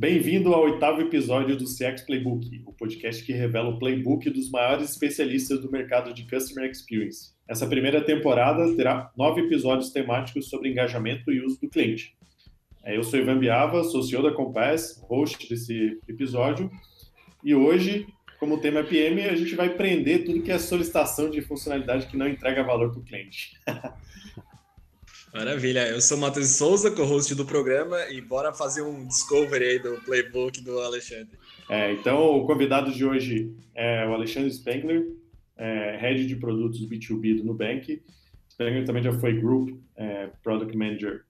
[0.00, 4.92] Bem-vindo ao oitavo episódio do CX Playbook, o podcast que revela o playbook dos maiores
[4.92, 7.34] especialistas do mercado de Customer Experience.
[7.46, 12.16] Essa primeira temporada terá nove episódios temáticos sobre engajamento e uso do cliente.
[12.82, 16.70] É, eu sou Ivan Biava, sou CEO da Compass, host desse episódio,
[17.44, 18.06] e hoje,
[18.38, 22.26] como tema PM, a gente vai prender tudo que é solicitação de funcionalidade que não
[22.26, 23.50] entrega valor para o cliente.
[25.32, 29.92] Maravilha, eu sou Matheus Souza, co-host do programa, e bora fazer um discovery aí do
[30.04, 31.38] playbook do Alexandre.
[31.68, 35.06] É, então, o convidado de hoje é o Alexandre Spengler,
[35.56, 38.02] é, Head de Produtos B2B do Nubank.
[38.50, 41.22] Spengler também já foi Group é, Product Manager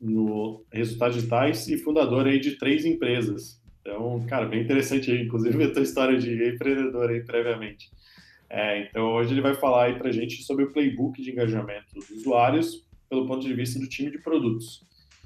[0.00, 3.60] no Resultados Digitais e fundador aí de três empresas.
[3.80, 7.90] Então, cara, bem interessante aí, inclusive a tua história de empreendedor aí previamente.
[8.48, 12.08] É, então, hoje ele vai falar aí pra gente sobre o playbook de engajamento dos
[12.10, 14.84] usuários pelo ponto de vista do time de produtos.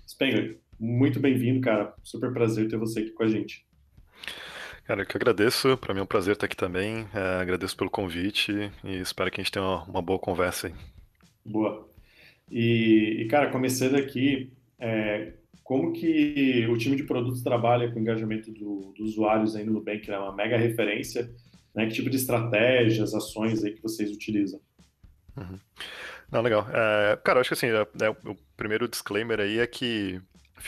[0.09, 1.95] Spengler, muito bem-vindo, cara.
[2.03, 3.65] Super prazer ter você aqui com a gente.
[4.85, 5.77] Cara, eu que agradeço.
[5.77, 7.07] Para mim é um prazer estar aqui também.
[7.15, 8.53] É, agradeço pelo convite
[8.85, 10.75] e espero que a gente tenha uma, uma boa conversa aí.
[11.45, 11.89] Boa.
[12.51, 18.03] E, e cara, começando aqui, é, como que o time de produtos trabalha com o
[18.03, 21.31] engajamento do, dos usuários aí no Nubank, é uma mega referência,
[21.75, 21.87] né?
[21.87, 24.61] Que tipo de estratégias, ações aí que vocês utilizam?
[25.37, 25.59] Uhum.
[26.31, 26.67] Não, legal.
[26.73, 30.21] É, cara, eu acho que assim, é, é, o primeiro disclaimer aí é que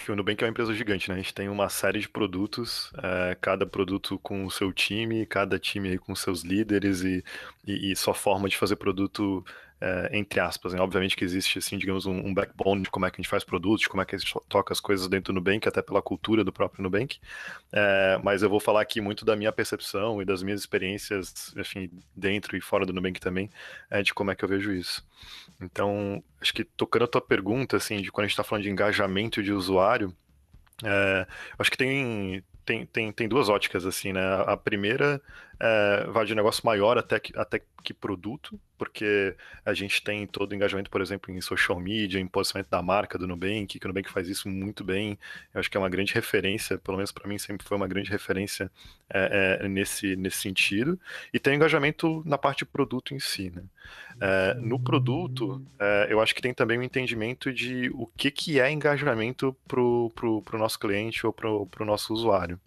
[0.08, 1.14] o Nubank é uma empresa gigante, né?
[1.14, 5.58] A gente tem uma série de produtos, é, cada produto com o seu time, cada
[5.58, 7.24] time com seus líderes e,
[7.66, 9.44] e, e sua forma de fazer produto
[9.84, 10.80] é, entre aspas, né?
[10.80, 13.44] Obviamente que existe, assim, digamos, um, um, backbone de como é que a gente faz
[13.44, 16.00] produtos, de como é que a gente toca as coisas dentro do Nubank, até pela
[16.00, 17.18] cultura do próprio Nubank.
[17.70, 21.90] É, mas eu vou falar aqui muito da minha percepção e das minhas experiências, enfim,
[22.16, 23.50] dentro e fora do Nubank também,
[23.90, 25.06] é, de como é que eu vejo isso.
[25.60, 28.70] Então, acho que tocando a tua pergunta, assim, de quando a gente está falando de
[28.70, 30.16] engajamento de usuário,
[31.58, 34.22] acho que tem, tem, tem, tem duas óticas, assim, né?
[34.46, 35.20] A primeira
[35.60, 40.52] é, vai de negócio maior até que, até que produto, porque a gente tem todo
[40.52, 43.88] o engajamento, por exemplo, em social media, em posicionamento da marca do Nubank, que o
[43.88, 45.18] Nubank faz isso muito bem.
[45.52, 48.10] Eu acho que é uma grande referência, pelo menos para mim sempre foi uma grande
[48.10, 48.70] referência
[49.08, 50.98] é, é, nesse, nesse sentido.
[51.32, 53.62] E tem engajamento na parte de produto em si, né?
[54.20, 58.60] É, no produto, é, eu acho que tem também um entendimento de o que, que
[58.60, 62.58] é engajamento para o nosso cliente ou para o nosso usuário.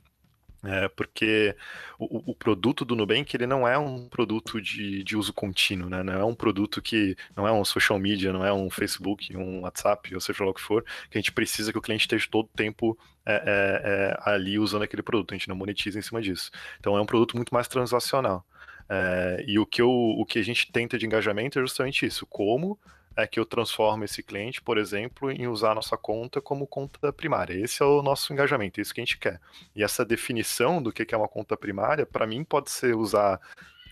[0.63, 1.55] É, porque
[1.99, 6.01] o, o, produto do Nubank ele não é um produto de, de uso contínuo, né?
[6.01, 9.61] Não é um produto que não é um social media, não é um Facebook, um
[9.61, 12.27] WhatsApp, ou seja lá o que for, que a gente precisa que o cliente esteja
[12.29, 15.33] todo o tempo é, é, é ali usando aquele produto.
[15.33, 16.49] A gente não monetiza em cima disso.
[16.79, 18.43] Então é um produto muito mais transacional.
[18.89, 22.25] É, e o que, eu, o que a gente tenta de engajamento é justamente isso:
[22.25, 22.79] como
[23.17, 27.11] é que eu transformo esse cliente, por exemplo, em usar a nossa conta como conta
[27.11, 27.55] primária.
[27.55, 29.41] Esse é o nosso engajamento, é isso que a gente quer.
[29.75, 33.41] E essa definição do que é uma conta primária, para mim, pode ser usar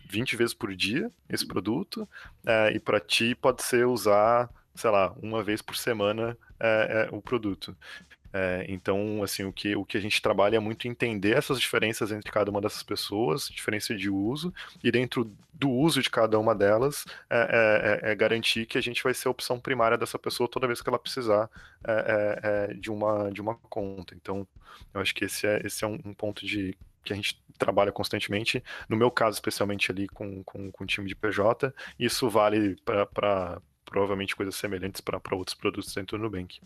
[0.07, 2.07] 20 vezes por dia esse produto,
[2.45, 7.15] é, e para ti pode ser usar, sei lá, uma vez por semana é, é,
[7.15, 7.75] o produto.
[8.37, 12.11] É, então, assim, o que, o que a gente trabalha é muito entender essas diferenças
[12.11, 14.53] entre cada uma dessas pessoas, diferença de uso,
[14.83, 18.81] e dentro do uso de cada uma delas, é, é, é, é garantir que a
[18.81, 21.49] gente vai ser a opção primária dessa pessoa toda vez que ela precisar
[21.87, 24.13] é, de, uma, de uma conta.
[24.13, 24.45] Então,
[24.93, 27.91] eu acho que esse é, esse é um, um ponto de que a gente trabalha
[27.93, 32.75] constantemente, no meu caso, especialmente ali com, com, com o time de PJ, isso vale
[32.83, 36.59] para provavelmente coisas semelhantes para outros produtos dentro do Nubank.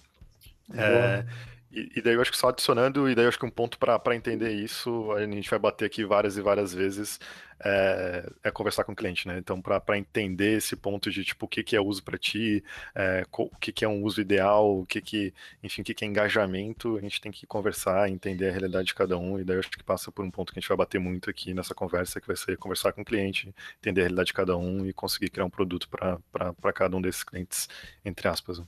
[0.73, 1.25] É,
[1.71, 4.15] e, daí eu acho que só adicionando, e daí eu acho que um ponto para
[4.15, 7.19] entender isso, a gente vai bater aqui várias e várias vezes,
[7.63, 9.37] é, é conversar com o cliente, né?
[9.37, 12.63] Então, para entender esse ponto de tipo, o que, que é uso para ti,
[12.95, 16.05] é, o que, que é um uso ideal, o que, que, enfim, o que, que
[16.05, 19.57] é engajamento, a gente tem que conversar, entender a realidade de cada um, e daí
[19.57, 21.75] eu acho que passa por um ponto que a gente vai bater muito aqui nessa
[21.75, 24.93] conversa, que vai ser conversar com o cliente, entender a realidade de cada um e
[24.93, 27.67] conseguir criar um produto para cada um desses clientes,
[28.03, 28.59] entre aspas.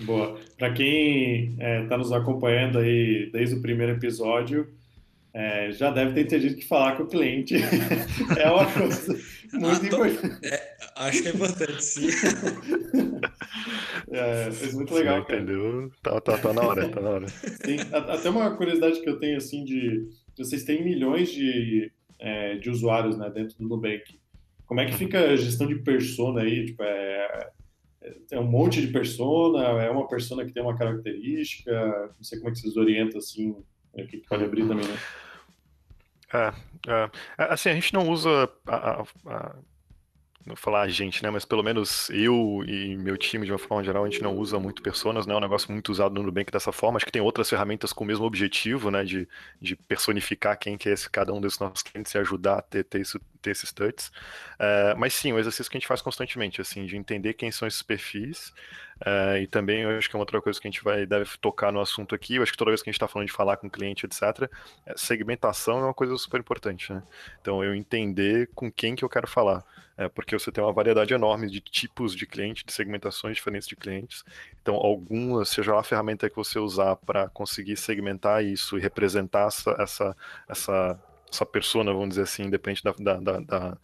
[0.00, 0.38] Boa.
[0.56, 4.68] Para quem está é, tá nos acompanhando aí desde o primeiro episódio,
[5.34, 7.54] é, já deve ter entendido que falar com o cliente
[8.36, 9.12] é uma coisa
[9.52, 10.04] muito ah, tô...
[10.04, 10.46] importante.
[10.46, 12.08] É, acho que é importante, sim.
[14.10, 15.40] É, é muito legal, cara.
[15.40, 15.90] Entendeu?
[16.02, 17.28] Tá, tá, tá na hora, tá na hora.
[17.28, 20.08] Sim, até uma curiosidade que eu tenho, assim, de...
[20.36, 24.18] Vocês têm milhões de, é, de usuários né, dentro do Nubank.
[24.66, 26.66] Como é que fica a gestão de persona aí?
[26.66, 27.50] Tipo, é,
[28.30, 31.72] é um monte de persona, é uma persona que tem uma característica,
[32.16, 33.50] não sei como é que vocês orientam, assim,
[33.92, 34.98] o que pode abrir também, né?
[36.32, 36.52] É,
[36.86, 39.56] é, é, assim, a gente não usa a, a, a,
[40.56, 41.30] falar a gente, né?
[41.30, 44.58] Mas pelo menos eu e meu time, de uma forma geral, a gente não usa
[44.58, 45.34] muito personas, né?
[45.34, 46.96] É um negócio muito usado no Nubank dessa forma.
[46.96, 49.04] Acho que tem outras ferramentas com o mesmo objetivo, né?
[49.04, 49.28] De,
[49.60, 52.84] de personificar quem que é esse, cada um desses nossos clientes e ajudar a ter,
[52.84, 54.08] ter, isso, ter esses touches.
[54.08, 57.66] Uh, mas sim, o exercício que a gente faz constantemente, assim, de entender quem são
[57.66, 58.52] esses perfis.
[59.00, 61.26] Uh, e também eu acho que é uma outra coisa que a gente vai deve
[61.40, 62.36] tocar no assunto aqui.
[62.36, 64.06] Eu acho que toda vez que a gente está falando de falar com o cliente,
[64.06, 64.50] etc.,
[64.84, 67.02] é, segmentação é uma coisa super importante, né?
[67.40, 69.64] Então eu entender com quem que eu quero falar.
[69.96, 73.74] É, porque você tem uma variedade enorme de tipos de cliente, de segmentações diferentes de
[73.74, 74.24] clientes.
[74.62, 79.48] Então, algumas, seja lá a ferramenta que você usar para conseguir segmentar isso e representar
[79.48, 80.16] essa, essa,
[80.48, 83.78] essa, essa persona, vamos dizer assim, independente da, da, da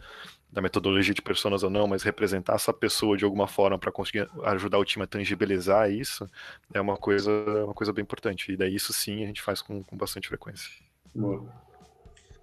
[0.54, 4.28] da metodologia de personas ou não, mas representar essa pessoa de alguma forma para conseguir
[4.44, 6.26] ajudar o time a tangibilizar isso
[6.72, 7.30] é uma coisa,
[7.64, 8.52] uma coisa bem importante.
[8.52, 10.70] E daí isso sim a gente faz com, com bastante frequência.
[11.12, 11.44] Boa.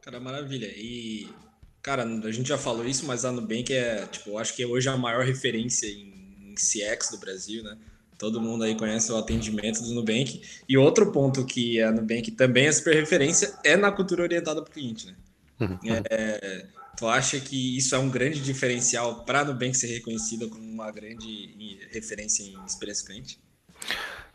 [0.01, 0.67] Cara, maravilha.
[0.75, 1.29] E
[1.81, 4.91] Cara, a gente já falou isso, mas a Nubank é, tipo, acho que hoje é
[4.91, 7.75] a maior referência em, em CX do Brasil, né?
[8.19, 10.43] Todo mundo aí conhece o atendimento do Nubank.
[10.69, 14.69] E outro ponto que a Nubank também é super referência é na cultura orientada para
[14.69, 15.15] o cliente, né?
[15.59, 15.79] Uhum.
[16.07, 16.67] É,
[17.01, 20.91] tu acha que isso é um grande diferencial para a Nubank ser reconhecida como uma
[20.91, 23.39] grande referência em experiência cliente?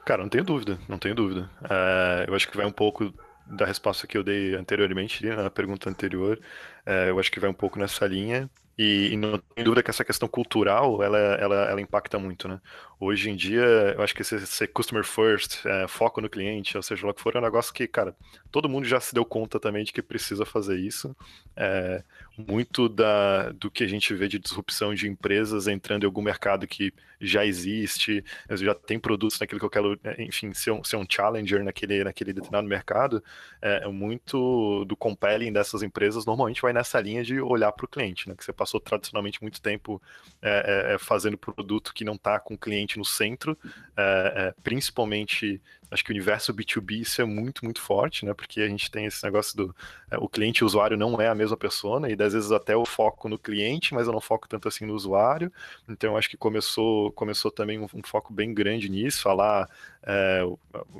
[0.04, 1.48] Cara, não tenho dúvida, não tenho dúvida.
[1.70, 3.14] É, eu acho que vai um pouco
[3.46, 6.40] da resposta que eu dei anteriormente, né, na pergunta anterior,
[6.84, 8.50] é, eu acho que vai um pouco nessa linha.
[8.76, 12.60] E, e, não tem dúvida que essa questão cultural, ela, ela, ela impacta muito, né?
[12.98, 13.62] Hoje em dia,
[13.94, 17.20] eu acho que esse, esse customer first, é, foco no cliente, ou seja o que
[17.20, 18.16] for, é um negócio que, cara,
[18.50, 21.14] todo mundo já se deu conta também de que precisa fazer isso.
[21.54, 22.02] É,
[22.38, 26.66] muito da, do que a gente vê de disrupção de empresas entrando em algum mercado
[26.66, 30.96] que já existe, já tem produtos naquilo que eu quero, é, enfim, ser um, ser
[30.96, 33.24] um challenger naquele, naquele determinado mercado,
[33.60, 38.28] é, muito do compelling dessas empresas normalmente vai nessa linha de olhar para o cliente,
[38.28, 38.34] né?
[38.36, 40.00] Que você passou tradicionalmente muito tempo
[40.42, 43.58] é, é, é fazendo produto que não está com o cliente no centro,
[43.96, 45.60] é, principalmente
[45.90, 48.34] acho que o universo B2B isso é muito, muito forte, né?
[48.34, 49.76] Porque a gente tem esse negócio do
[50.10, 52.74] é, o cliente e o usuário não é a mesma persona, e às vezes até
[52.74, 55.52] eu foco no cliente, mas eu não foco tanto assim no usuário.
[55.88, 59.68] Então acho que começou, começou também um, um foco bem grande nisso, falar,
[60.02, 60.42] é,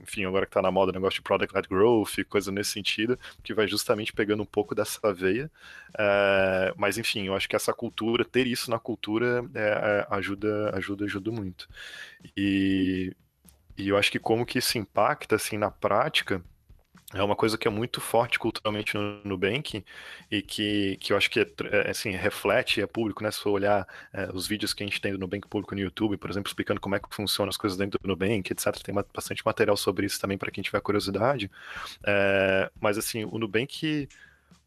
[0.03, 3.55] enfim, agora que está na moda o negócio de product-led growth, coisa nesse sentido, que
[3.55, 5.51] vai justamente pegando um pouco dessa veia.
[5.99, 10.71] É, mas enfim, eu acho que essa cultura, ter isso na cultura é, é ajuda,
[10.77, 11.69] ajuda, ajuda muito.
[12.37, 13.15] E
[13.77, 16.43] e eu acho que como que isso impacta, assim, na prática,
[17.15, 19.85] é uma coisa que é muito forte culturalmente no Nubank
[20.31, 23.31] e que, que eu acho que é, assim, reflete, é público, né?
[23.31, 26.17] Se for olhar é, os vídeos que a gente tem do Nubank público no YouTube,
[26.17, 28.77] por exemplo, explicando como é que funcionam as coisas dentro do Nubank, etc.
[28.83, 31.51] Tem bastante material sobre isso também para quem tiver curiosidade.
[32.05, 34.09] É, mas assim, o Nubank,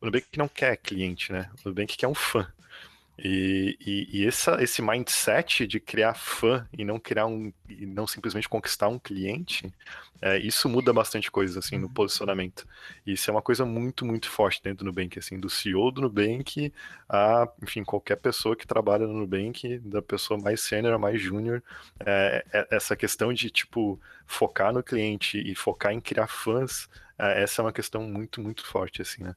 [0.01, 1.49] o Nubank não quer cliente, né?
[1.65, 2.47] O Nubank quer um fã.
[3.21, 8.07] E, e, e essa, esse mindset de criar fã e não criar um e não
[8.07, 9.71] simplesmente conquistar um cliente,
[10.21, 11.93] é, isso muda bastante coisa assim no uhum.
[11.93, 12.65] posicionamento.
[13.05, 16.01] E isso é uma coisa muito muito forte dentro do Nubank, assim, do CEO do
[16.01, 16.71] Nubank
[17.09, 21.61] a, enfim, qualquer pessoa que trabalha no Nubank, da pessoa mais sênior, mais júnior,
[21.99, 26.87] é, é, essa questão de tipo focar no cliente e focar em criar fãs,
[27.17, 29.35] é, essa é uma questão muito muito forte assim, né?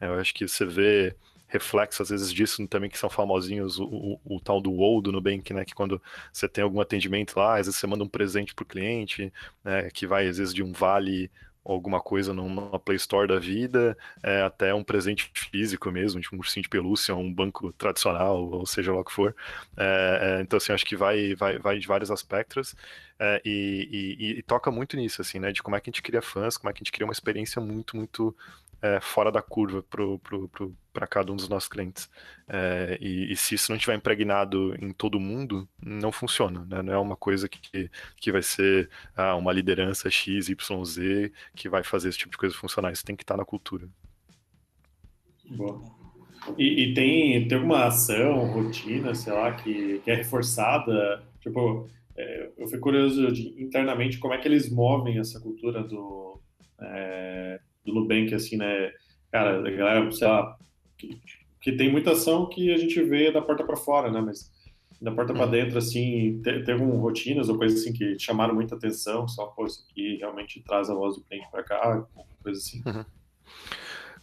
[0.00, 1.16] Eu acho que você vê
[1.54, 5.12] reflexo, às vezes, disso também, que são famosinhos, o, o, o tal do WOW do
[5.12, 5.64] Nubank, né?
[5.64, 6.00] Que quando
[6.32, 9.32] você tem algum atendimento lá, às vezes você manda um presente pro cliente,
[9.64, 11.30] né, que vai, às vezes, de um vale
[11.64, 16.38] alguma coisa numa Play Store da vida, é, até um presente físico mesmo, tipo um
[16.38, 19.34] ursinho de pelúcia, um banco tradicional, ou seja lá o que for.
[19.76, 22.74] É, é, então, assim, acho que vai, vai, vai de vários aspectos
[23.18, 26.02] é, e, e, e, toca muito nisso, assim, né, de como é que a gente
[26.02, 28.36] cria fãs, como é que a gente cria uma experiência muito, muito
[28.82, 29.82] é, fora da curva
[30.92, 32.10] para cada um dos nossos clientes.
[32.46, 36.66] É, e, e, se isso não estiver impregnado em todo mundo, não funciona.
[36.68, 36.82] Né?
[36.82, 41.68] Não é uma coisa que, que vai ser ah, uma liderança X, Y, Z que
[41.68, 42.92] vai fazer esse tipo de coisa funcionar.
[42.92, 43.88] Isso tem que estar na cultura.
[45.46, 45.82] Boa.
[46.58, 51.22] E, e, tem, tem alguma ação, rotina, sei lá, que, que é reforçada?
[51.40, 56.40] Tipo, é, eu fico curioso de, internamente como é que eles movem essa cultura do,
[56.80, 58.92] é, do Nubank, assim, né?
[59.30, 60.56] Cara, a galera, sei lá,
[60.96, 61.20] que,
[61.60, 64.20] que tem muita ação que a gente vê da porta para fora, né?
[64.20, 64.52] Mas
[65.00, 65.50] da porta para uhum.
[65.50, 69.84] dentro, assim, teve um rotinas ou coisas assim que chamaram muita atenção, só, pô, isso
[69.90, 72.06] aqui realmente traz a voz do cliente para cá,
[72.42, 72.82] coisa assim.
[72.86, 73.04] Uhum.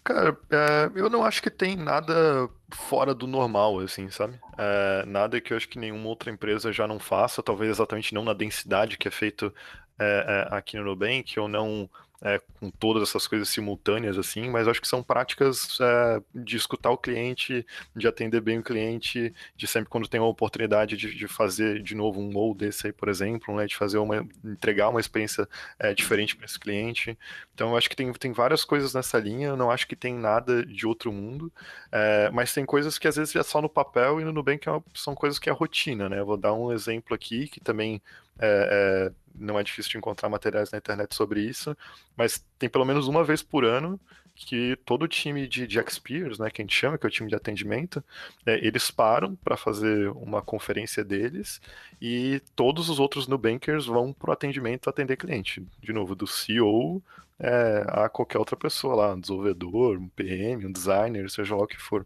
[0.04, 4.40] Cara, é, eu não acho que tem nada fora do normal, assim, sabe?
[4.58, 8.24] É, nada que eu acho que nenhuma outra empresa já não faça, talvez exatamente não
[8.24, 9.54] na densidade que é feito
[10.00, 11.88] é, é aqui no Nubank, ou não
[12.22, 16.92] é, com todas essas coisas simultâneas, assim, mas acho que são práticas é, de escutar
[16.92, 21.28] o cliente, de atender bem o cliente, de sempre quando tem uma oportunidade de, de
[21.28, 25.00] fazer de novo um ou desse aí, por exemplo, né, de fazer uma, entregar uma
[25.00, 25.48] experiência
[25.80, 27.18] é, diferente para esse cliente.
[27.54, 30.64] Então, acho que tem, tem várias coisas nessa linha, eu não acho que tem nada
[30.66, 31.52] de outro mundo,
[31.92, 34.82] é, mas tem coisas que às vezes é só no papel e no Nubank é
[34.94, 36.20] são coisas que é rotina, né?
[36.20, 38.02] Eu vou dar um exemplo aqui que também
[38.42, 41.76] é, é, não é difícil de encontrar materiais na internet sobre isso,
[42.18, 44.00] mas tem pelo menos uma vez por ano
[44.36, 47.12] que todo o time de, de XPeers, né, que a gente chama, que é o
[47.12, 48.04] time de atendimento,
[48.46, 51.62] é, eles param para fazer uma conferência deles
[52.02, 55.66] e todos os outros Nubankers vão para o atendimento atender cliente.
[55.80, 57.04] De novo, do CEO
[57.40, 61.68] é, a qualquer outra pessoa lá, um desenvolvedor, um PM, um designer, seja lá o
[61.68, 62.06] que for.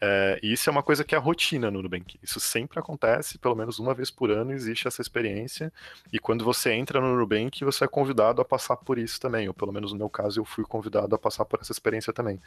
[0.00, 2.18] É, e isso é uma coisa que é a rotina no Nubank.
[2.22, 5.72] Isso sempre acontece, pelo menos uma vez por ano existe essa experiência.
[6.12, 9.48] E quando você entra no Nubank, você é convidado a passar por isso também.
[9.48, 12.40] Ou pelo menos no meu caso, eu fui convidado a passar por essa experiência também.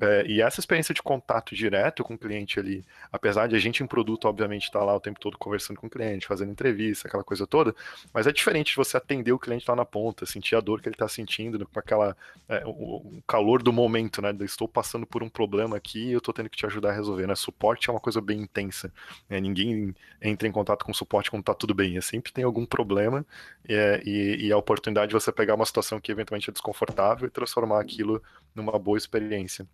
[0.00, 3.82] É, e essa experiência de contato direto com o cliente ali, apesar de a gente
[3.82, 7.08] em produto, obviamente, estar tá lá o tempo todo conversando com o cliente, fazendo entrevista,
[7.08, 7.74] aquela coisa toda,
[8.12, 10.88] mas é diferente de você atender o cliente lá na ponta, sentir a dor que
[10.88, 12.16] ele está sentindo, com aquela
[12.48, 14.34] é, o, calor do momento, né?
[14.40, 17.26] estou passando por um problema aqui, eu estou tendo que te ajudar ajudar a resolver,
[17.26, 17.34] né?
[17.34, 18.92] Suporte é uma coisa bem intensa.
[19.28, 19.40] Né?
[19.40, 21.96] Ninguém entra em contato com suporte quando tá tudo bem.
[21.96, 23.26] É sempre tem algum problema
[23.68, 27.30] é, e, e, a oportunidade de você pegar uma situação que eventualmente é desconfortável e
[27.30, 28.22] transformar aquilo
[28.54, 29.66] numa boa experiência.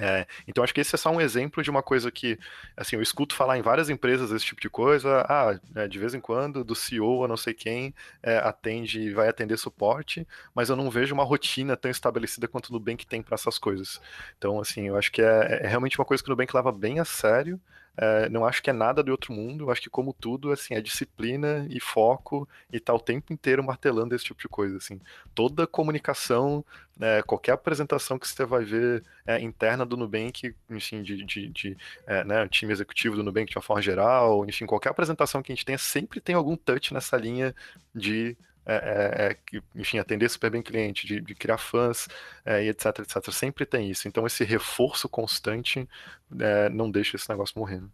[0.00, 2.38] É, então acho que esse é só um exemplo de uma coisa que,
[2.76, 6.14] assim, eu escuto falar em várias empresas esse tipo de coisa, ah, é, de vez
[6.14, 10.76] em quando, do CEO a não sei quem é, atende, vai atender suporte, mas eu
[10.76, 14.00] não vejo uma rotina tão estabelecida quanto o Nubank tem para essas coisas.
[14.38, 17.00] Então, assim, eu acho que é, é realmente uma coisa que o Nubank leva bem
[17.00, 17.60] a sério,
[18.00, 20.80] é, não acho que é nada de outro mundo, acho que como tudo, assim, é
[20.80, 25.00] disciplina e foco e tá o tempo inteiro martelando esse tipo de coisa, assim.
[25.34, 26.64] Toda comunicação,
[26.96, 31.76] né, qualquer apresentação que você vai ver é, interna do Nubank, enfim, de, de, de
[32.06, 35.54] é, né, time executivo do Nubank de uma forma geral, enfim, qualquer apresentação que a
[35.56, 37.52] gente tenha sempre tem algum touch nessa linha
[37.92, 38.36] de
[38.68, 42.06] é, é, é enfim, atender super bem cliente, de, de criar fãs
[42.44, 43.32] é, e etc, etc.
[43.32, 44.06] Sempre tem isso.
[44.06, 45.88] Então esse reforço constante
[46.38, 47.90] é, não deixa esse negócio morrendo.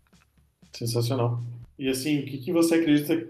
[0.72, 1.40] Sensacional.
[1.78, 3.26] E assim, o que, que você acredita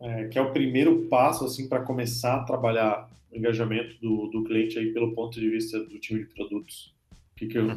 [0.00, 4.44] é, que é o primeiro passo assim para começar a trabalhar o engajamento do, do
[4.44, 6.94] cliente aí pelo ponto de vista do time de produtos?
[7.32, 7.74] O que, que, uhum.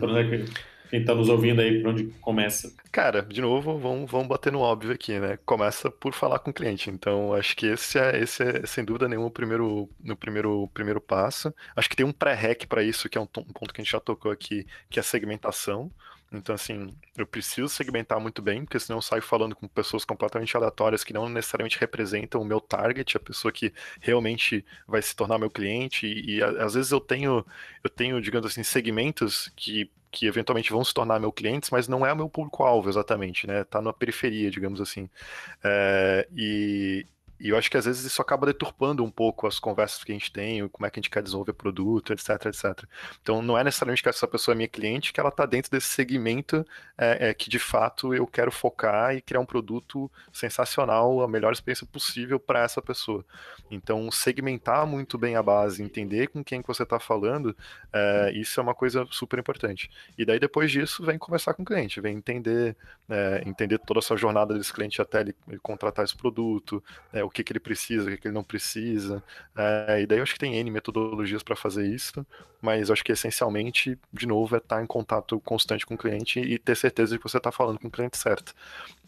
[0.96, 2.74] Quem está nos ouvindo aí, por onde começa?
[2.90, 5.38] Cara, de novo, vamos, vamos bater no óbvio aqui, né?
[5.46, 6.90] Começa por falar com o cliente.
[6.90, 11.02] Então, acho que esse é, esse é sem dúvida nenhuma, o primeiro, no primeiro, primeiro
[11.02, 11.54] passo.
[11.76, 13.92] Acho que tem um pré-hack para isso, que é um, um ponto que a gente
[13.92, 15.92] já tocou aqui, que é a segmentação.
[16.32, 20.56] Então, assim, eu preciso segmentar muito bem, porque senão eu saio falando com pessoas completamente
[20.56, 25.38] aleatórias que não necessariamente representam o meu target, a pessoa que realmente vai se tornar
[25.38, 26.08] meu cliente.
[26.08, 27.46] E, e às vezes eu tenho,
[27.84, 32.06] eu tenho, digamos assim, segmentos que que eventualmente vão se tornar meu clientes, mas não
[32.06, 33.64] é o meu público-alvo exatamente, né?
[33.66, 35.10] Tá na periferia, digamos assim.
[35.64, 37.06] É, e,
[37.40, 40.16] e eu acho que às vezes isso acaba deturpando um pouco as conversas que a
[40.16, 42.84] gente tem, como é que a gente quer desenvolver produto, etc, etc.
[43.22, 45.88] Então não é necessariamente que essa pessoa é minha cliente, que ela está dentro desse
[45.88, 46.66] segmento
[46.98, 51.52] é, é, que de fato eu quero focar e criar um produto sensacional, a melhor
[51.52, 53.26] experiência possível para essa pessoa.
[53.70, 57.56] Então segmentar muito bem a base, entender com quem que você está falando,
[57.92, 59.90] é, isso é uma coisa super importante.
[60.18, 62.78] E daí depois disso vem conversar com o cliente, vem entender,
[63.10, 67.30] é, entender toda essa jornada desse cliente até ele, ele contratar esse produto, é, o
[67.30, 69.24] que, que ele precisa, o que, que ele não precisa.
[69.56, 72.26] É, e daí eu acho que tem N metodologias para fazer isso,
[72.62, 76.40] mas eu acho que essencialmente, de novo, é estar em contato constante com o cliente
[76.40, 78.54] e ter certeza de que você está falando com o cliente certo.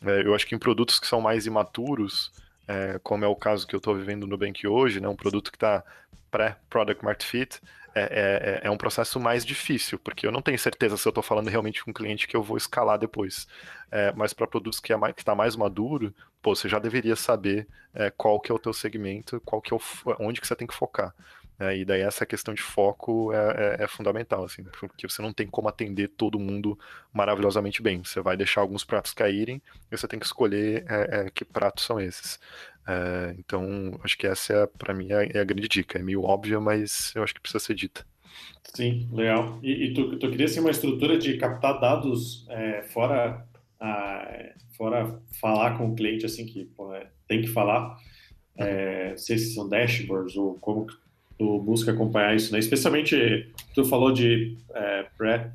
[0.05, 2.31] É, eu acho que em produtos que são mais imaturos,
[2.67, 5.51] é, como é o caso que eu estou vivendo no Nubank hoje, né, um produto
[5.51, 5.83] que está
[6.29, 7.62] pré-product market fit,
[8.00, 11.24] é, é, é, um processo mais difícil, porque eu não tenho certeza se eu estou
[11.24, 13.48] falando realmente com um cliente que eu vou escalar depois.
[13.92, 18.10] É, mas para produtos que é está mais maduro, pô, você já deveria saber é,
[18.12, 19.82] qual que é o teu segmento, qual que é o,
[20.20, 21.13] onde que você tem que focar.
[21.59, 25.33] É, e daí essa questão de foco é, é, é, fundamental, assim, porque você não
[25.33, 26.77] tem como atender todo mundo
[27.11, 28.03] maravilhosamente bem.
[28.03, 29.61] Você vai deixar alguns pratos caírem
[29.91, 32.39] e você tem que escolher é, é, que pratos são esses.
[32.87, 35.97] É, então, acho que essa é, para mim, é a grande dica.
[35.97, 38.05] É meio óbvia, mas eu acho que precisa ser dita.
[38.75, 39.59] Sim, legal.
[39.63, 42.45] E, e tu, tu queria ser uma estrutura de captar dados
[42.93, 43.47] fora,
[44.77, 46.93] fora falar com o cliente, assim, que pô,
[47.27, 47.97] tem que falar,
[48.55, 50.85] é, não sei se são dashboards ou como
[51.38, 52.60] tu busca acompanhar isso, né?
[52.60, 55.51] Especialmente, tu falou de é, pré,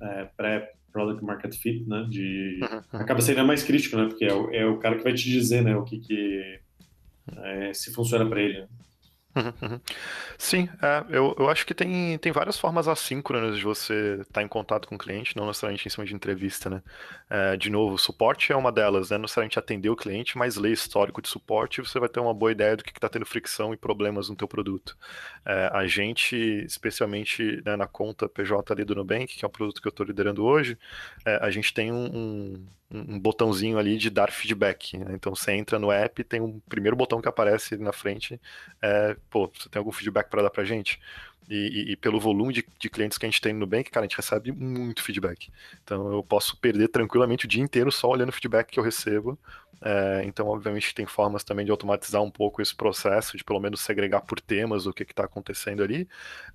[0.00, 2.06] é, pré product market fit, né?
[2.08, 3.00] De uhum.
[3.00, 4.06] acaba sendo mais crítico, né?
[4.06, 5.76] Porque é o, é o cara que vai te dizer, né?
[5.76, 6.58] O que que
[7.36, 8.64] é, se funciona para ele.
[9.36, 9.80] Uhum, uhum.
[10.36, 14.48] Sim, é, eu, eu acho que tem, tem várias formas assíncronas de você estar em
[14.48, 16.82] contato com o cliente, não necessariamente em cima de entrevista, né?
[17.28, 19.16] É, de novo, suporte é uma delas, né?
[19.16, 22.50] Não necessariamente atender o cliente, mas ler histórico de suporte você vai ter uma boa
[22.50, 24.96] ideia do que está tendo fricção e problemas no teu produto.
[25.44, 26.34] É, a gente,
[26.66, 30.04] especialmente né, na conta PJ ali do Nubank, que é o produto que eu estou
[30.04, 30.76] liderando hoje,
[31.24, 34.98] é, a gente tem um, um um botãozinho ali de dar feedback.
[34.98, 35.12] Né?
[35.14, 38.40] Então você entra no app, tem um primeiro botão que aparece na frente,
[38.82, 41.00] é, pô, você tem algum feedback para dar pra gente?
[41.48, 44.08] E, e, pelo volume de, de, clientes que a gente tem no Nubank, cara, a
[44.08, 45.50] gente recebe muito feedback.
[45.82, 49.36] Então eu posso perder tranquilamente o dia inteiro só olhando o feedback que eu recebo
[49.82, 53.80] é, então, obviamente, tem formas também de automatizar um pouco esse processo, de pelo menos
[53.80, 56.08] segregar por temas o que está acontecendo ali.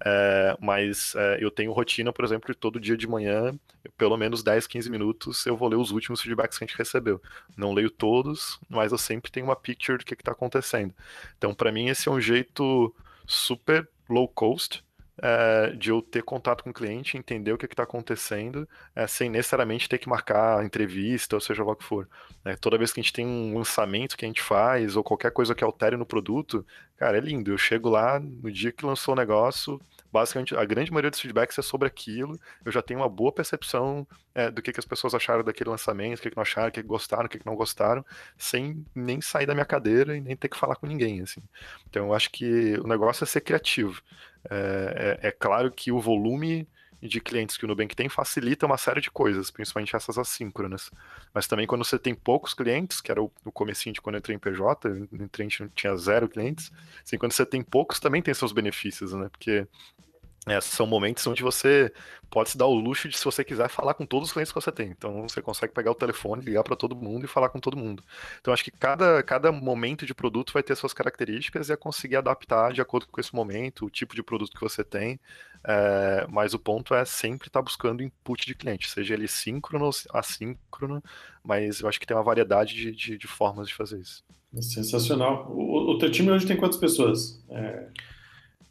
[0.04, 3.58] É, mas é, eu tenho rotina, por exemplo, de todo dia de manhã,
[3.98, 7.22] pelo menos 10, 15 minutos, eu vou ler os últimos feedbacks que a gente recebeu.
[7.58, 10.94] Não leio todos, mas eu sempre tenho uma picture do que está acontecendo.
[11.38, 12.94] Então, para mim, esse é um jeito
[13.25, 14.83] super low cost
[15.21, 19.29] é, de eu ter contato com o cliente, entender o que está acontecendo, é, sem
[19.29, 22.07] necessariamente ter que marcar entrevista, ou seja lá o que for.
[22.43, 25.31] É, toda vez que a gente tem um lançamento que a gente faz, ou qualquer
[25.31, 26.65] coisa que altere no produto,
[26.97, 27.51] cara, é lindo.
[27.51, 29.79] Eu chego lá no dia que lançou o negócio,
[30.15, 32.39] basicamente a grande maioria dos feedbacks é sobre aquilo.
[32.63, 36.19] Eu já tenho uma boa percepção é, do que, que as pessoas acharam daquele lançamento,
[36.19, 38.05] o que, que não acharam, o que, que gostaram, o que, que não gostaram,
[38.38, 41.22] sem nem sair da minha cadeira e nem ter que falar com ninguém.
[41.22, 41.41] Assim.
[41.89, 44.01] Então eu acho que o negócio é ser criativo.
[44.50, 46.65] É, é, é claro que o volume
[47.07, 50.91] de clientes que o Nubank tem facilita uma série de coisas, principalmente essas assíncronas.
[51.34, 54.19] Mas também quando você tem poucos clientes, que era o, o comecinho de quando eu
[54.19, 56.72] entrei em PJ, entrei, tinha zero clientes,
[57.03, 59.29] assim, quando você tem poucos também tem seus benefícios, né?
[59.29, 59.67] Porque
[60.45, 61.91] é, são momentos onde você
[62.29, 64.61] pode se dar o luxo de, se você quiser, falar com todos os clientes que
[64.61, 64.89] você tem.
[64.89, 68.03] Então, você consegue pegar o telefone, ligar para todo mundo e falar com todo mundo.
[68.39, 72.17] Então, acho que cada, cada momento de produto vai ter suas características e é conseguir
[72.17, 75.19] adaptar de acordo com esse momento, o tipo de produto que você tem.
[75.63, 79.85] É, mas o ponto é sempre estar tá buscando input de cliente, seja ele síncrono
[79.85, 81.03] ou assíncrono,
[81.43, 84.23] mas eu acho que tem uma variedade de, de, de formas de fazer isso.
[84.61, 85.47] Sensacional.
[85.49, 87.43] O, o teu time hoje tem quantas pessoas?
[87.49, 87.87] É...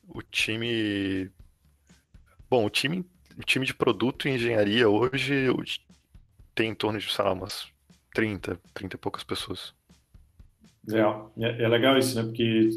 [0.08, 1.30] O time
[2.54, 3.04] Bom, o time,
[3.36, 5.50] o time de produto e engenharia hoje
[6.54, 7.66] tem em torno de, sei lá, umas
[8.14, 9.74] 30, 30 e poucas pessoas.
[10.86, 11.32] Legal.
[11.36, 12.22] É, é legal isso, né?
[12.22, 12.70] Porque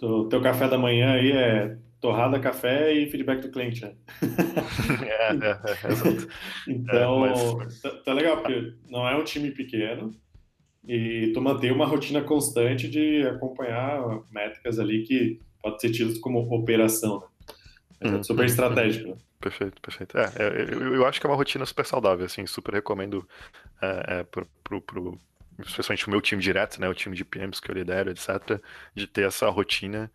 [0.00, 3.96] o teu café da manhã aí é torrada, café e feedback do cliente, né?
[5.02, 6.28] é, é, é, exato.
[6.68, 7.80] então, é, mas...
[7.80, 10.14] tá, tá, legal, porque não é um time pequeno
[10.86, 14.00] e tu mantém uma rotina constante de acompanhar
[14.30, 17.26] métricas ali que pode ser tidas como operação, né?
[18.00, 19.10] É super estratégico.
[19.10, 19.16] Né?
[19.40, 20.16] Perfeito, perfeito.
[20.18, 23.26] É, é, eu, eu, acho que é uma rotina super saudável, assim, super recomendo
[23.80, 25.18] é, é, pro, pro, pro,
[25.58, 28.60] especialmente o meu time direto, né, o time de PMs que eu lidero, etc.,
[28.94, 30.10] de ter essa rotina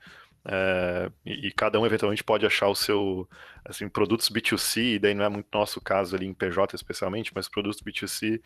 [0.45, 3.27] é, e, e, cada um eventualmente pode achar o seu,
[3.63, 7.47] assim, produtos B2C, e daí não é muito nosso caso ali em PJ especialmente, mas
[7.47, 8.41] produtos B2C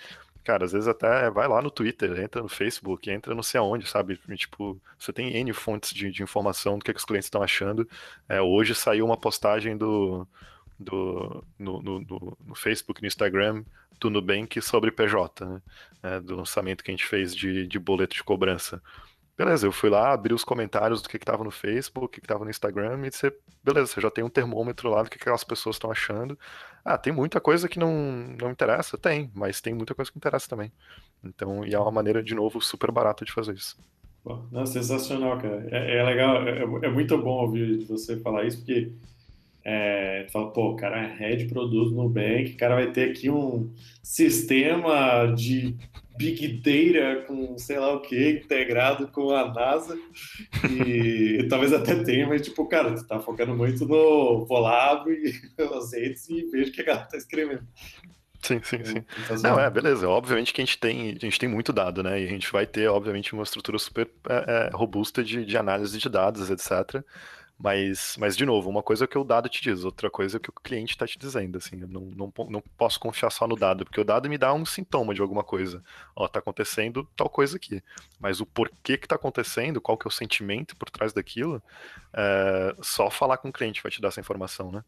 [0.47, 3.86] cara, às vezes até vai lá no Twitter, entra no Facebook, entra não sei aonde,
[3.86, 4.17] sabe?
[4.38, 7.86] Tipo, você tem N fontes de, de informação do que, que os clientes estão achando.
[8.29, 10.25] É, hoje saiu uma postagem do,
[10.79, 13.65] do no, no, no, no Facebook, no Instagram,
[13.99, 15.62] do Nubank sobre PJ, né?
[16.01, 18.81] É, do lançamento que a gente fez de, de boleto de cobrança.
[19.38, 22.43] Beleza, eu fui lá, abri os comentários do que estava no Facebook, o que estava
[22.43, 23.32] no Instagram, e você,
[23.63, 26.38] beleza, você já tem um termômetro lá do que aquelas pessoas estão achando.
[26.84, 27.93] Ah, tem muita coisa que não,
[28.41, 28.97] não interessa?
[28.97, 30.71] Tem, mas tem muita coisa que interessa também.
[31.23, 33.78] Então, e é uma maneira, de novo, super barata de fazer isso.
[34.52, 35.67] Não, sensacional, cara.
[35.71, 38.91] É, é legal, é, é, muito bom ouvir você falar isso, porque
[39.69, 43.12] é, tu fala, pô, o cara é head produto no Bank, o cara vai ter
[43.12, 43.69] aqui um
[44.01, 45.75] sistema de
[46.17, 49.99] Big Data com sei lá o que, integrado com a NASA,
[50.71, 55.34] e, e talvez até tenha, mas tipo, cara, tu tá focando muito no Volab e
[55.75, 57.67] as redes e vejo que a galera tá escrevendo.
[58.41, 59.06] Sim, sim, sim.
[59.43, 60.08] Não, é, beleza.
[60.08, 62.21] Obviamente que a gente tem, a gente tem muito dado, né?
[62.21, 65.97] E a gente vai ter, obviamente, uma estrutura super é, é, robusta de, de análise
[65.97, 67.03] de dados, etc.
[67.59, 70.37] Mas, mas, de novo, uma coisa é o que o dado te diz, outra coisa
[70.37, 73.31] é o que o cliente está te dizendo, assim, eu não, não, não posso confiar
[73.31, 75.83] só no dado, porque o dado me dá um sintoma de alguma coisa.
[76.15, 77.81] Ó, tá acontecendo tal coisa aqui.
[78.19, 81.61] Mas o porquê que tá acontecendo, qual que é o sentimento por trás daquilo,
[82.13, 84.83] é, só falar com o cliente vai te dar essa informação, né?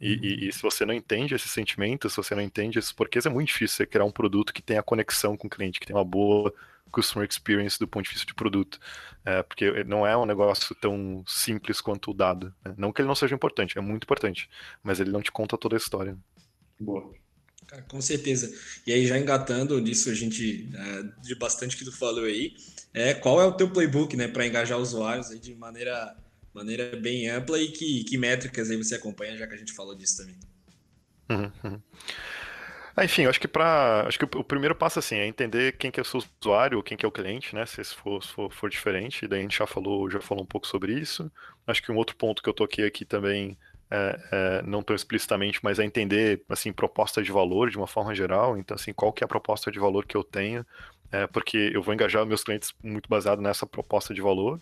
[0.00, 0.48] E, e, uhum.
[0.48, 3.48] e, se você não entende esse sentimento, se você não entende esses porquês, é muito
[3.48, 6.52] difícil você criar um produto que tenha conexão com o cliente, que tenha uma boa
[6.90, 8.78] customer experience do ponto de vista de produto.
[9.24, 12.54] É, porque não é um negócio tão simples quanto o dado.
[12.64, 12.74] Né?
[12.76, 14.48] Não que ele não seja importante, é muito importante,
[14.82, 16.16] mas ele não te conta toda a história.
[16.78, 17.12] Boa.
[17.66, 18.52] Cara, com certeza.
[18.86, 22.54] E aí, já engatando nisso, a gente, é, de bastante que tu falou aí,
[22.94, 26.16] é, qual é o teu playbook né, para engajar usuários aí de maneira
[26.54, 29.94] maneira bem ampla e que, que métricas aí você acompanha, já que a gente falou
[29.94, 30.36] disso também.
[31.28, 31.82] Uhum, uhum.
[32.98, 36.00] Ah, enfim, acho que para, acho que o primeiro passo assim é entender quem que
[36.00, 37.66] é o seu usuário, quem que é o cliente, né?
[37.66, 40.66] Se for, se for, for diferente, daí a gente já falou, já falou um pouco
[40.66, 41.30] sobre isso.
[41.66, 43.58] Acho que um outro ponto que eu toquei aqui também
[43.90, 48.14] é, é, não tão explicitamente, mas é entender assim proposta de valor de uma forma
[48.14, 48.56] geral.
[48.56, 50.64] Então, assim, qual que é a proposta de valor que eu tenho?
[51.12, 54.58] É, porque eu vou engajar meus clientes muito baseado nessa proposta de valor.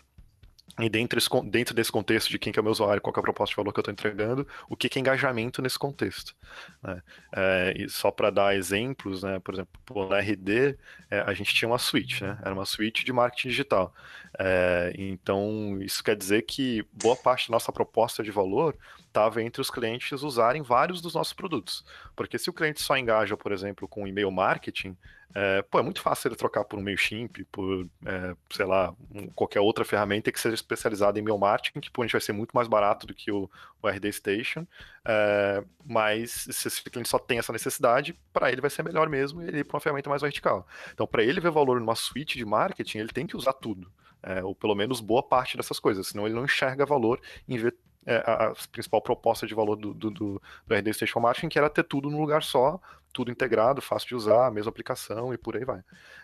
[0.81, 3.19] E dentro desse, dentro desse contexto de quem que é o meu usuário, qual é
[3.19, 6.35] a proposta de valor que eu estou entregando, o que, que é engajamento nesse contexto.
[6.83, 7.03] Né?
[7.33, 10.77] É, e só para dar exemplos, né, por exemplo, na RD,
[11.11, 12.37] é, a gente tinha uma suite, né?
[12.43, 13.95] era uma suite de marketing digital.
[14.39, 19.61] É, então, isso quer dizer que boa parte da nossa proposta de valor estava entre
[19.61, 21.85] os clientes usarem vários dos nossos produtos.
[22.17, 24.97] Porque se o cliente só engaja, por exemplo, com e-mail marketing,
[25.37, 28.95] é, pô, é muito fácil ele trocar por um MailChimp, por, é, sei lá,
[29.35, 32.33] qualquer outra ferramenta que seja especializada em e-mail marketing, que pô, a gente vai ser
[32.33, 33.51] muito mais barato do que o,
[33.83, 34.65] o RD Station,
[35.05, 39.43] é, mas se esse cliente só tem essa necessidade, para ele vai ser melhor mesmo
[39.43, 40.67] ele ir para uma ferramenta mais vertical.
[40.93, 43.91] Então, para ele ver valor numa suite de marketing, ele tem que usar tudo.
[44.27, 47.77] É, ou pelo menos boa parte dessas coisas, senão ele não enxerga valor em ver
[48.07, 51.59] é, a, a, principal proposta de valor do, do, do, do RD Station Marketing, que
[51.59, 52.81] era ter tudo num lugar só,
[53.15, 55.81] tudo integrado, fácil de usar, mesma aplicação e por aí vai.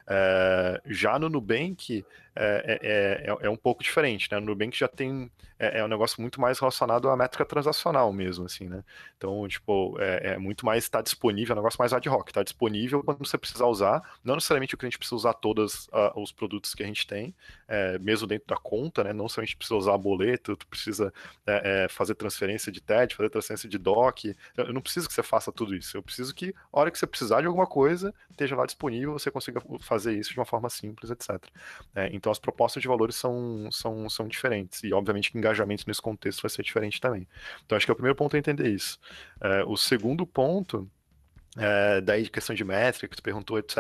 [0.07, 4.41] É, já no Nubank é, é, é, um pouco diferente, né?
[4.41, 8.47] No Nubank já tem é, é, um negócio muito mais relacionado à métrica transacional mesmo,
[8.47, 8.83] assim, né?
[9.17, 12.43] Então, tipo, é, é muito mais está disponível, é um negócio mais ad hoc, está
[12.43, 14.01] disponível quando você precisar usar.
[14.25, 17.35] Não necessariamente o cliente precisa usar todos uh, os produtos que a gente tem,
[17.69, 19.13] é, mesmo dentro da conta, né?
[19.13, 21.13] Não necessariamente precisa usar boleto, tu precisa
[21.91, 24.37] fazer transferência de TED, fazer transferência de DOC.
[24.57, 25.97] Eu não preciso que você faça tudo isso.
[25.97, 29.61] Eu preciso que, hora que você precisar de alguma coisa, esteja lá disponível, você consiga
[29.81, 31.43] fazer isso de uma forma simples, etc.
[31.95, 36.03] É, então as propostas de valores são, são, são diferentes, e obviamente que engajamento nesse
[36.03, 37.27] contexto vai ser diferente também.
[37.65, 38.99] Então acho que é o primeiro ponto é entender isso.
[39.41, 40.91] É, o segundo ponto
[41.57, 43.77] é, daí questão de métrica que tu perguntou, etc.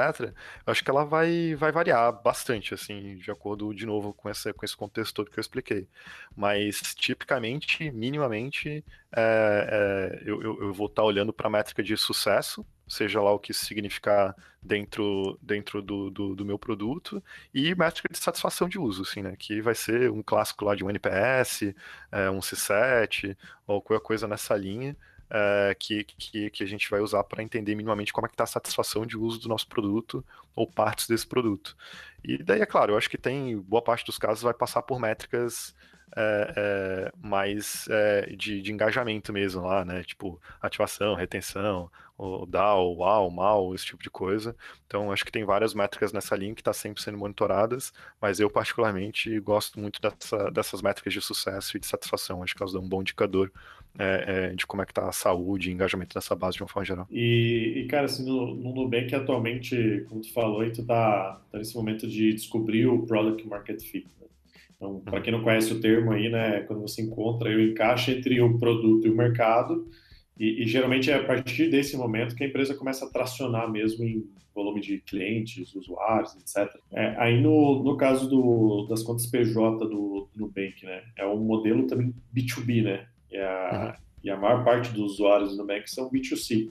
[0.66, 4.52] Eu acho que ela vai, vai variar bastante, assim, de acordo, de novo, com, essa,
[4.52, 5.88] com esse contexto todo que eu expliquei.
[6.36, 8.84] Mas, tipicamente, minimamente,
[9.14, 13.38] é, é, eu, eu, vou estar olhando para a métrica de sucesso, seja lá o
[13.38, 17.22] que isso significar dentro, dentro do, do, do, meu produto,
[17.54, 19.34] e métrica de satisfação de uso, assim, né?
[19.38, 21.72] Que vai ser um clássico lá de um NPS,
[22.10, 24.96] é, um C7, ou qualquer coisa nessa linha
[25.30, 28.44] uh, que, que, que, a gente vai usar para entender minimamente como é que está
[28.44, 30.24] a satisfação de uso do nosso produto
[30.54, 31.76] ou partes desse produto.
[32.24, 35.00] E daí, é claro, eu acho que tem, boa parte dos casos vai passar por
[35.00, 35.74] métricas
[36.16, 40.02] é, é, mais é, de, de, engajamento mesmo lá, né?
[40.02, 44.54] Tipo, ativação, retenção, o DAO, UAU, MAU, esse tipo de coisa.
[44.86, 48.50] Então, acho que tem várias métricas nessa linha que está sempre sendo monitoradas, mas eu,
[48.50, 52.42] particularmente, gosto muito dessa, dessas métricas de sucesso e de satisfação.
[52.42, 53.50] Acho que elas dão um bom indicador
[53.98, 56.68] é, é, de como é que está a saúde e engajamento dessa base de uma
[56.68, 57.06] forma geral.
[57.10, 61.74] E, e cara, assim, no, no Nubank atualmente, como tu falou, tu tá, tá nesse
[61.74, 64.06] momento de descobrir o Product Market Fit.
[64.20, 64.26] Né?
[64.76, 65.22] Então, para uhum.
[65.22, 69.06] quem não conhece o termo aí, né, quando você encontra o encaixe entre o produto
[69.06, 69.88] e o mercado,
[70.40, 74.02] e, e, geralmente é a partir desse momento que a empresa começa a tracionar mesmo
[74.02, 76.74] em volume de clientes, usuários, etc.
[76.90, 81.36] É, aí no, no caso do, das contas PJ do, do Nubank, né, é um
[81.36, 84.04] modelo também B2B, né, e a, uhum.
[84.24, 86.70] e a maior parte dos usuários do Nubank são B2C.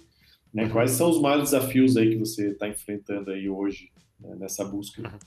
[0.51, 0.63] Né?
[0.63, 0.71] Uhum.
[0.71, 5.03] Quais são os maiores desafios aí que você está enfrentando aí hoje né, nessa busca,
[5.03, 5.19] uhum.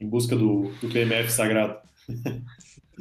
[0.00, 1.76] em busca do, do PMF sagrado?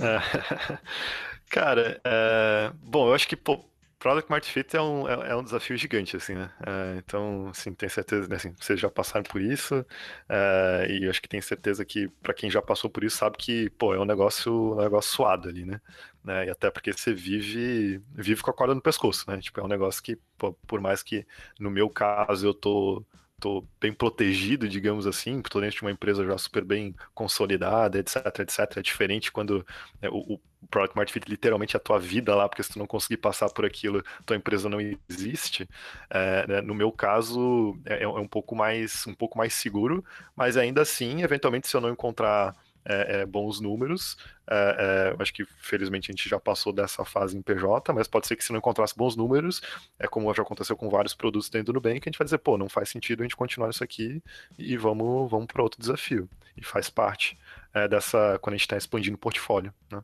[0.02, 0.78] É,
[1.50, 3.60] cara, é, bom, eu acho que pô,
[4.00, 6.50] Product Market Fit é um, é, é, um desafio gigante, assim, né?
[6.66, 9.86] É, então, assim, tenho certeza, né, assim, vocês já passaram por isso,
[10.30, 13.38] é, e eu acho que tenho certeza que, para quem já passou por isso, sabe
[13.38, 15.82] que, pô, é um negócio, um negócio suado ali, né?
[16.24, 16.46] né?
[16.46, 19.40] E até porque você vive, vive com a corda no pescoço, né?
[19.42, 21.26] Tipo, é um negócio que, pô, por mais que,
[21.60, 23.06] no meu caso, eu tô
[23.40, 28.18] tô bem protegido, digamos assim, tô dentro de uma empresa já super bem consolidada, etc,
[28.40, 28.78] etc.
[28.78, 29.66] É diferente quando
[30.02, 32.80] é, o, o, Product Market Fit literalmente é a tua vida lá, porque se tu
[32.80, 35.68] não conseguir passar por aquilo, tua empresa não existe.
[36.10, 40.04] É, né, no meu caso, é, é, um pouco mais um pouco mais seguro,
[40.36, 42.54] mas ainda assim, eventualmente, se eu não encontrar
[42.86, 44.18] é, é, bons números.
[44.50, 48.28] É, é, acho que felizmente a gente já passou dessa fase em PJ, mas pode
[48.28, 49.62] ser que se não encontrasse bons números,
[50.00, 52.58] é como já aconteceu com vários produtos dentro do Nubank, a gente vai dizer, pô,
[52.58, 54.22] não faz sentido a gente continuar isso aqui
[54.58, 56.30] e vamos, vamos para outro desafio.
[56.58, 57.38] E faz parte
[57.74, 59.74] é, dessa, quando a gente está expandindo o portfólio.
[59.92, 60.02] Né?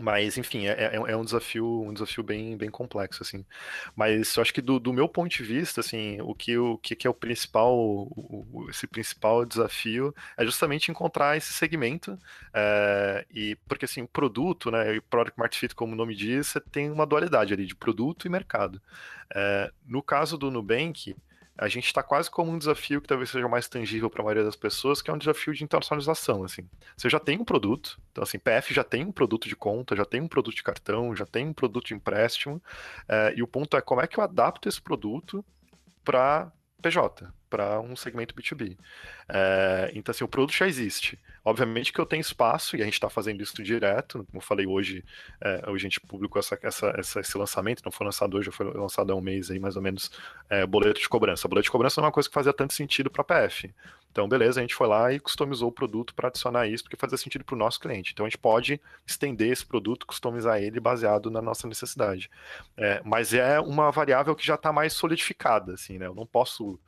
[0.00, 3.44] Mas, enfim, é, é, é, um desafio, um desafio bem, bem complexo, assim.
[3.96, 7.06] Mas eu acho que do, do meu ponto de vista, assim, o que, o que
[7.06, 12.18] é o principal, o, esse principal desafio é justamente encontrar esse segmento,
[12.52, 16.48] é, e porque, assim, o produto, né, o Product Market Fit, como o nome diz,
[16.48, 18.80] você tem uma dualidade ali de produto e mercado.
[19.34, 21.16] É, no caso do Nubank,
[21.58, 24.44] a gente está quase como um desafio que talvez seja mais tangível para a maioria
[24.44, 26.68] das pessoas, que é um desafio de internacionalização, assim.
[26.96, 30.04] Você já tem um produto, então assim, PF já tem um produto de conta, já
[30.04, 32.62] tem um produto de cartão, já tem um produto de empréstimo,
[33.08, 35.44] é, e o ponto é como é que eu adapto esse produto
[36.04, 38.76] para PJ, para um segmento B2B.
[39.28, 41.18] É, então, assim, o produto já existe.
[41.44, 44.66] Obviamente que eu tenho espaço, e a gente está fazendo isso direto, como eu falei
[44.66, 45.04] hoje,
[45.40, 48.70] é, hoje a gente publicou essa, essa, essa, esse lançamento, não foi lançado hoje, foi
[48.72, 50.10] lançado há um mês aí, mais ou menos,
[50.48, 51.48] é, boleto de cobrança.
[51.48, 53.72] Boleto de cobrança não é uma coisa que fazia tanto sentido para a PF.
[54.10, 57.16] Então, beleza, a gente foi lá e customizou o produto para adicionar isso, porque fazia
[57.16, 58.12] sentido para o nosso cliente.
[58.12, 62.30] Então, a gente pode estender esse produto, customizar ele baseado na nossa necessidade.
[62.76, 66.06] É, mas é uma variável que já está mais solidificada, assim, né?
[66.06, 66.80] Eu não posso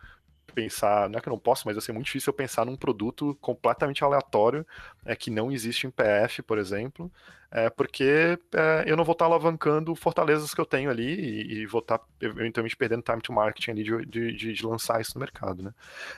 [0.50, 2.76] pensar, não é que eu não posso, mas vai ser muito difícil eu pensar num
[2.76, 4.66] produto completamente aleatório
[5.04, 7.10] é, que não existe em PF, por exemplo,
[7.50, 11.66] é, porque é, eu não vou estar alavancando fortalezas que eu tenho ali e, e
[11.66, 15.62] vou estar eventualmente perdendo time to marketing ali de, de, de lançar isso no mercado,
[15.62, 15.74] né?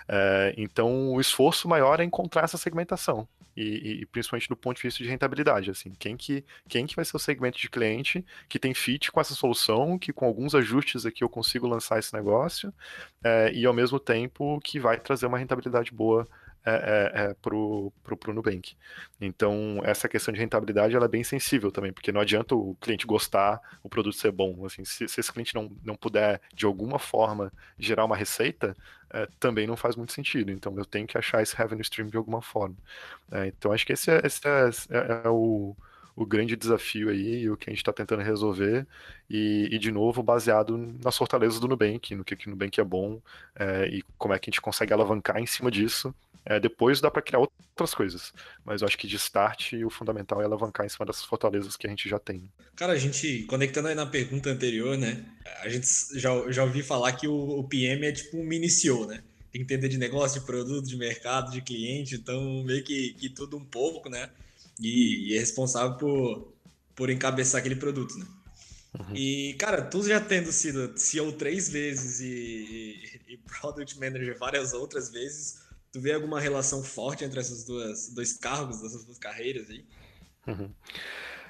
[0.08, 4.82] É, então o esforço maior é encontrar essa segmentação e, e, principalmente do ponto de
[4.82, 8.58] vista de rentabilidade, assim, quem que, quem que vai ser o segmento de cliente que
[8.58, 12.72] tem fit com essa solução, que com alguns ajustes aqui eu consigo lançar esse negócio
[13.22, 16.26] é, e ao mesmo tempo que vai trazer uma rentabilidade boa
[16.64, 17.92] é, é, é, para o
[18.28, 18.76] Nubank.
[19.20, 23.06] Então, essa questão de rentabilidade ela é bem sensível também, porque não adianta o cliente
[23.06, 24.64] gostar, o produto ser bom.
[24.64, 28.76] Assim, se, se esse cliente não, não puder, de alguma forma, gerar uma receita,
[29.10, 30.50] é, também não faz muito sentido.
[30.50, 32.76] Então, eu tenho que achar esse revenue stream de alguma forma.
[33.30, 35.76] É, então, acho que esse é, esse é, é, é o
[36.14, 38.86] o grande desafio aí o que a gente está tentando resolver
[39.28, 42.84] e, e, de novo baseado nas fortalezas do Nubank, no que, que o Nubank é
[42.84, 43.20] bom
[43.56, 47.10] é, e como é que a gente consegue alavancar em cima disso é, depois dá
[47.10, 48.32] para criar outras coisas,
[48.64, 51.86] mas eu acho que de start o fundamental é alavancar em cima dessas fortalezas que
[51.86, 52.50] a gente já tem.
[52.74, 55.24] Cara, a gente, conectando aí na pergunta anterior, né?
[55.60, 59.06] A gente já, já ouvi falar que o, o PM é tipo um mini CEO,
[59.06, 59.22] né?
[59.52, 63.28] Tem que entender de negócio, de produto, de mercado, de cliente, então meio que, que
[63.28, 64.28] tudo um pouco, né?
[64.80, 66.52] E, e é responsável por,
[66.94, 68.26] por encabeçar aquele produto, né?
[68.98, 69.16] Uhum.
[69.16, 74.74] E, cara, tu já tendo sido CEO três vezes e, e, e Product Manager várias
[74.74, 79.68] outras vezes, Tu vê alguma relação forte entre esses duas, dois cargos, essas duas carreiras
[79.68, 79.84] aí?
[80.46, 80.70] Uhum.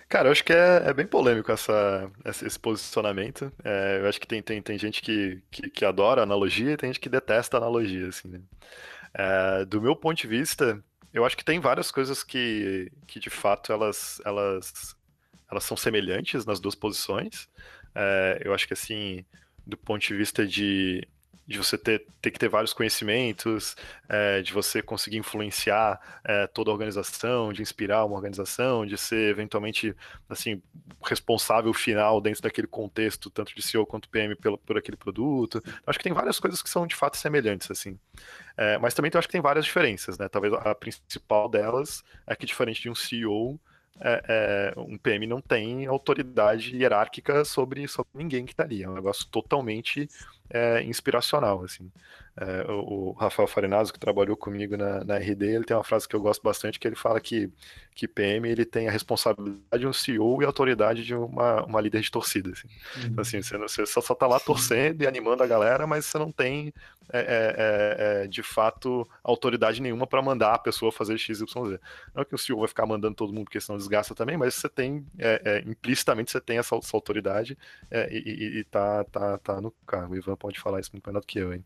[0.08, 3.52] Cara, eu acho que é, é bem polêmico essa, esse posicionamento.
[3.64, 6.88] É, eu acho que tem, tem, tem gente que, que, que, adora analogia e tem
[6.88, 8.40] gente que detesta analogia, assim, né?
[9.14, 10.82] É, do meu ponto de vista,
[11.12, 14.96] eu acho que tem várias coisas que, que de fato, elas, elas,
[15.50, 17.48] elas são semelhantes nas duas posições.
[17.94, 19.24] É, eu acho que, assim,
[19.66, 21.06] do ponto de vista de
[21.52, 23.76] de você ter, ter que ter vários conhecimentos,
[24.08, 29.30] é, de você conseguir influenciar é, toda a organização, de inspirar uma organização, de ser
[29.30, 29.94] eventualmente
[30.28, 30.60] assim
[31.04, 35.62] responsável final dentro daquele contexto, tanto de CEO quanto PM pelo, por aquele produto.
[35.86, 37.98] Acho que tem várias coisas que são de fato semelhantes assim,
[38.56, 40.28] é, mas também eu acho que tem várias diferenças, né?
[40.28, 43.60] Talvez a principal delas é que diferente de um CEO
[44.00, 48.82] é, é, um PM não tem autoridade hierárquica sobre, sobre ninguém que está ali.
[48.82, 50.08] É um negócio totalmente
[50.50, 51.90] é, inspiracional, assim.
[52.34, 56.08] É, o, o, Rafael Farinazzo, que trabalhou comigo na, na, RD, ele tem uma frase
[56.08, 57.50] que eu gosto bastante, que ele fala que,
[57.94, 61.80] que PM ele tem a responsabilidade de um CEO e a autoridade de uma, uma
[61.80, 62.50] líder de torcida.
[62.50, 62.68] Assim.
[62.96, 63.02] Uhum.
[63.08, 66.18] Então, assim, você, você só, só tá lá torcendo e animando a galera, mas você
[66.18, 66.72] não tem,
[67.12, 71.44] é, é, é, é de fato, autoridade nenhuma para mandar a pessoa fazer XYZ.
[72.14, 74.54] Não é que o CEO vai ficar mandando todo mundo, porque senão desgasta também, mas
[74.54, 75.06] você tem,
[75.66, 77.58] implicitamente, você tem essa, essa autoridade
[78.10, 80.14] e, e, e tá, tá, tá no cargo.
[80.14, 81.62] O Ivan pode falar isso muito melhor do que eu, hein?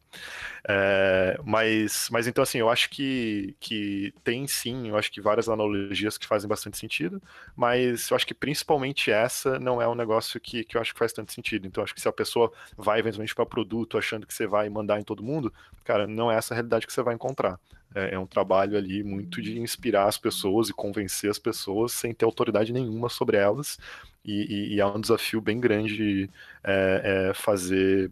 [0.68, 5.48] É, mas, mas então, assim, eu acho que, que tem sim, eu acho que várias
[5.48, 7.22] analogias que fazem bastante sentido,
[7.54, 10.98] mas eu acho que principalmente essa não é um negócio que, que eu acho que
[10.98, 11.68] faz tanto sentido.
[11.68, 14.98] Então, acho que se a pessoa vai eventualmente para produto achando que você vai mandar
[14.98, 15.52] em todo mundo,
[15.84, 17.60] cara, não é essa a realidade que você vai encontrar.
[17.94, 22.12] É, é um trabalho ali muito de inspirar as pessoas e convencer as pessoas sem
[22.12, 23.78] ter autoridade nenhuma sobre elas.
[24.24, 26.28] E, e, e é um desafio bem grande
[26.64, 28.10] é, é fazer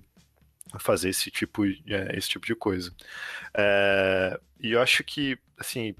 [0.79, 2.92] fazer esse tipo, é, esse tipo de coisa.
[3.57, 5.94] É, e eu acho que, assim,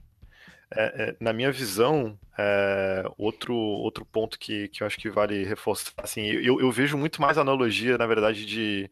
[0.75, 5.45] é, é na minha visão, é, outro, outro ponto que, que eu acho que vale
[5.45, 8.91] reforçar, assim, eu, eu vejo muito mais analogia, na verdade, de,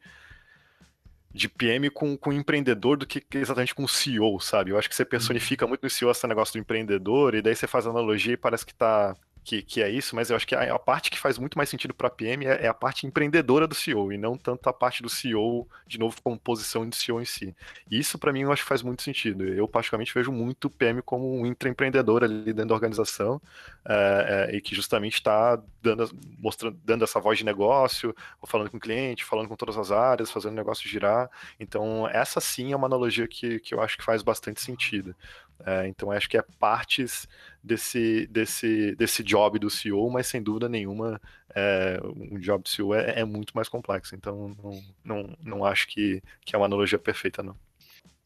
[1.34, 4.70] de PM com, com empreendedor do que exatamente com CEO, sabe?
[4.70, 7.66] Eu acho que você personifica muito no CEO esse negócio do empreendedor, e daí você
[7.66, 10.74] faz analogia e parece que tá que, que é isso, mas eu acho que a,
[10.74, 13.66] a parte que faz muito mais sentido para a PM é, é, a parte empreendedora
[13.66, 17.20] do CEO e não tanto a parte do CEO, de novo, como posição de CEO
[17.20, 17.54] em si.
[17.90, 19.44] Isso, para mim, eu acho que faz muito sentido.
[19.44, 23.42] Eu, particularmente, vejo muito o PM como um intraempreendedor ali dentro da organização
[23.84, 28.14] é, é, e que justamente está dando, mostrando, dando essa voz de negócio,
[28.46, 31.28] falando com o cliente, falando com todas as áreas, fazendo o negócio girar.
[31.58, 35.16] Então, essa sim é uma analogia que, que eu acho que faz bastante sentido.
[35.64, 37.28] É, então acho que é partes
[37.62, 41.20] desse, desse, desse job do CEO, mas sem dúvida nenhuma
[41.54, 44.14] é, um job do CEO é, é, muito mais complexo.
[44.14, 47.56] Então não, não, não acho que, que é uma analogia perfeita, não.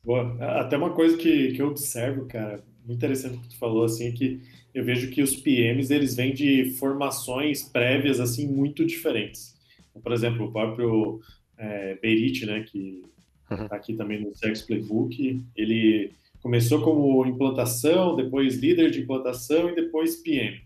[0.05, 0.37] Boa.
[0.61, 4.13] Até uma coisa que, que eu observo, cara, muito interessante que tu falou, assim, é
[4.13, 4.41] que
[4.73, 9.57] eu vejo que os PMs, eles vêm de formações prévias, assim, muito diferentes.
[10.03, 11.21] Por exemplo, o próprio
[11.59, 13.03] é, Berit, né, que
[13.51, 16.13] está aqui também no Sex Playbook, ele
[16.47, 20.63] começou como implantação, depois líder de implantação e depois PM.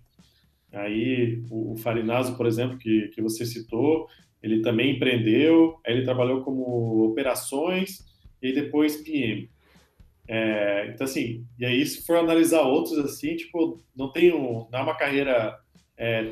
[0.71, 4.07] Aí o, Farinazo, por exemplo, que, que você citou,
[4.43, 8.05] ele também empreendeu, aí ele trabalhou como operações
[8.43, 9.49] e depois PM.
[10.29, 14.81] É, então assim, e aí se for analisar outros assim, tipo, não tem um, não
[14.81, 15.59] é uma carreira
[15.97, 16.31] é,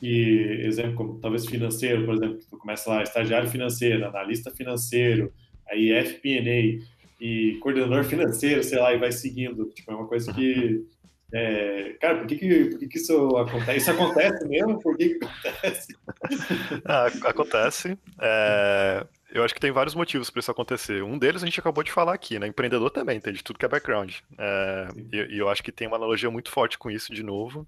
[0.00, 5.32] exemplo, como talvez financeiro, por exemplo, que tu começa lá, estagiário financeiro, analista financeiro,
[5.68, 6.78] aí FP&A,
[7.20, 9.66] e coordenador financeiro, sei lá, e vai seguindo.
[9.74, 10.86] Tipo, é uma coisa que.
[11.32, 13.76] É, cara, por que, que, por que, que isso acontece?
[13.76, 14.80] Isso acontece mesmo?
[14.80, 15.96] Por que, que acontece?
[16.84, 17.98] Ah, acontece.
[18.20, 21.02] É, eu acho que tem vários motivos para isso acontecer.
[21.02, 22.46] Um deles a gente acabou de falar aqui, né?
[22.46, 24.14] Empreendedor também, tem de tudo que é background.
[24.38, 27.66] É, e, e, eu acho que tem uma analogia muito forte com isso de novo.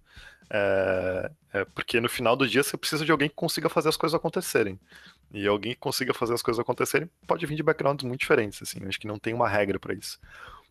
[0.49, 3.96] É, é, porque no final do dia você precisa de alguém que consiga fazer as
[3.96, 4.81] coisas acontecerem.
[5.33, 8.79] E alguém que consiga fazer as coisas acontecerem pode vir de backgrounds muito diferentes, assim.
[8.81, 10.18] Eu acho que não tem uma regra para isso.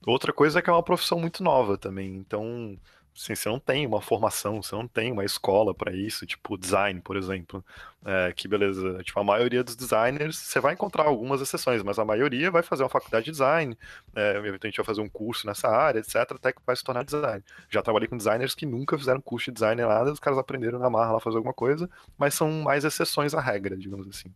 [0.05, 2.15] Outra coisa é que é uma profissão muito nova também.
[2.15, 2.77] Então,
[3.15, 7.01] Assim, você não tem uma formação, você não tem uma escola para isso, tipo design,
[7.01, 7.63] por exemplo.
[8.05, 12.05] É, que beleza, tipo, a maioria dos designers, você vai encontrar algumas exceções, mas a
[12.05, 13.77] maioria vai fazer uma faculdade de design,
[14.15, 17.43] é, eventualmente vai fazer um curso nessa área, etc, até que vai se tornar design.
[17.69, 20.89] Já trabalhei com designers que nunca fizeram curso de design nada, os caras aprenderam na
[20.89, 24.33] marra lá fazer alguma coisa, mas são mais exceções à regra, digamos assim.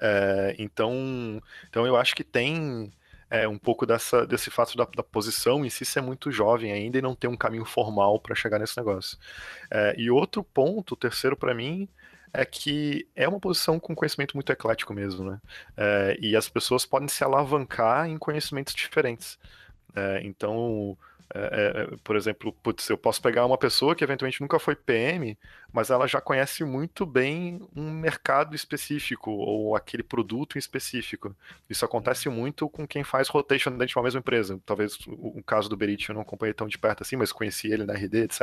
[0.00, 2.90] É, então, então eu acho que tem
[3.30, 6.98] é, um pouco dessa, desse fato da, da, posição em si ser muito jovem ainda
[6.98, 9.18] e não ter um caminho formal para chegar nesse negócio.
[9.70, 11.88] É, e outro ponto, o terceiro para mim,
[12.32, 15.40] é que é uma posição com conhecimento muito eclético mesmo, né?
[15.76, 19.38] É, e as pessoas podem se alavancar em conhecimentos diferentes.
[19.94, 20.96] É, então,
[21.34, 24.74] é, é, é, por exemplo, putz, eu posso pegar uma pessoa que eventualmente nunca foi
[24.74, 25.36] PM,
[25.70, 31.36] mas ela já conhece muito bem um mercado específico ou aquele produto em específico.
[31.68, 34.58] Isso acontece muito com quem faz rotation dentro de uma mesma empresa.
[34.64, 37.70] Talvez o, o caso do Berit eu não acompanhei tão de perto assim, mas conheci
[37.70, 38.40] ele na RD, etc.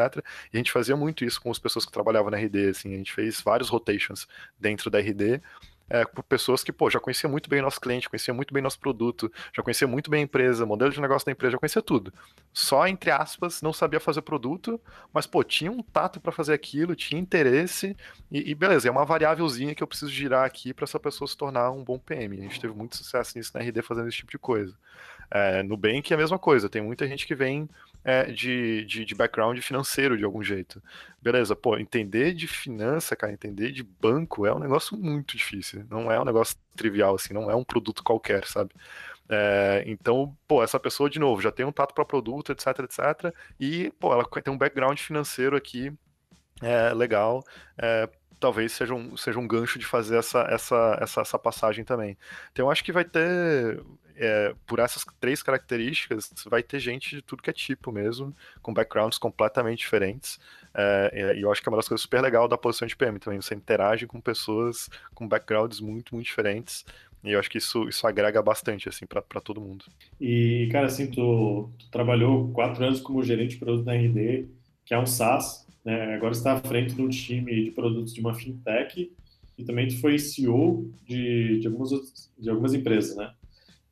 [0.54, 2.98] E a gente fazia muito isso com as pessoas que trabalhavam na RD, assim, a
[2.98, 4.28] gente fez vários rotations
[4.60, 5.42] dentro da RD
[5.90, 8.80] é, por pessoas que, pô, já conheciam muito bem nosso cliente, conheciam muito bem nosso
[8.80, 12.14] produto, já conheciam muito bem a empresa, modelo de negócio da empresa, já conhecia tudo.
[12.54, 14.80] Só, entre aspas, não sabia fazer produto,
[15.14, 17.96] mas, pô, tinha um tato para fazer aquilo, tinha interesse,
[18.32, 21.38] e, e, beleza, é uma variávelzinha que eu preciso girar aqui para essa pessoa se
[21.38, 22.38] tornar um bom PM.
[22.38, 24.76] A gente teve muito sucesso nisso na RD fazendo esse tipo de coisa.
[25.30, 27.70] É, Nubank é a mesma coisa, tem muita gente que vem
[28.04, 30.82] é, de, de, de, background financeiro de algum jeito.
[31.22, 35.86] Beleza, pô, entender de finança, cara, entender de banco é um negócio muito difícil.
[35.90, 38.72] Não é um negócio trivial, assim, não é um produto qualquer, sabe?
[39.28, 43.34] É, então, pô, essa pessoa, de novo, já tem um tato para produto, etc, etc,
[43.60, 45.92] e, pô, ela tem um background financeiro aqui
[46.62, 47.44] é, legal,
[47.78, 52.18] é, talvez seja um, seja um gancho de fazer essa, essa, essa, essa passagem também.
[52.52, 53.82] Então, eu acho que vai ter
[54.16, 58.74] é, por essas três características, vai ter gente de tudo que é tipo mesmo, com
[58.74, 60.40] backgrounds completamente diferentes.
[60.74, 63.20] É, e eu acho que é uma das coisas super legal da posição de PM
[63.20, 63.42] também.
[63.42, 66.86] Você interage com pessoas com backgrounds muito, muito diferentes.
[67.24, 69.86] E eu acho que isso, isso agrega bastante, assim, para todo mundo.
[70.22, 74.48] E, cara, assim, tu, tu, trabalhou quatro anos como gerente de produto na RD,
[74.86, 76.16] que é um SaaS, né?
[76.16, 79.12] Agora está à frente de um time de produtos de uma fintech
[79.58, 81.92] e também tu foi CEO de, de, algumas,
[82.38, 83.32] de algumas empresas, né?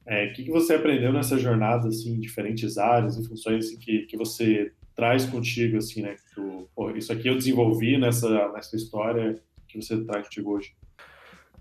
[0.05, 3.77] É, o que, que você aprendeu nessa jornada, assim, em diferentes áreas e funções assim,
[3.77, 6.15] que, que você traz contigo, assim, né?
[6.33, 10.73] Tu, pô, isso aqui eu desenvolvi nessa, nessa história que você traz contigo hoje.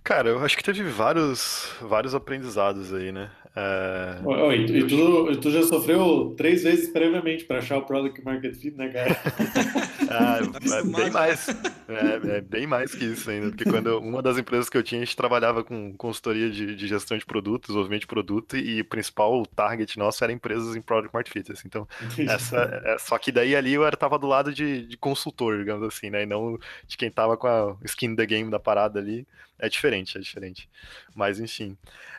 [0.03, 3.31] Cara, eu acho que teve vários, vários aprendizados aí, né?
[3.55, 4.27] É...
[4.27, 8.77] Oi, e, tu, tu já sofreu três vezes previamente para achar o Product Market Fit,
[8.77, 9.17] né, cara?
[10.19, 11.47] ah, é bem mais.
[11.93, 13.51] É, é, bem mais que isso ainda.
[13.51, 16.75] Porque quando eu, uma das empresas que eu tinha, a gente trabalhava com consultoria de,
[16.75, 20.81] de gestão de produtos, desenvolvimento de produto, e o principal target nosso era empresas em
[20.81, 21.53] Product Market Fit.
[21.53, 21.65] Assim.
[21.67, 21.87] Então,
[22.27, 26.09] essa, é, só que daí ali eu estava do lado de, de, consultor, digamos assim,
[26.09, 26.23] né?
[26.23, 29.27] E não de quem estava com a skin the game da parada ali.
[29.59, 30.69] É diferente, é diferente.
[31.15, 31.77] Mas, enfim.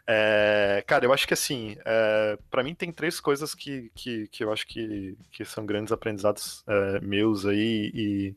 [0.08, 4.44] É, cara, eu acho que assim, é, para mim tem três coisas que, que, que
[4.44, 8.36] eu acho que, que são grandes aprendizados é, meus aí e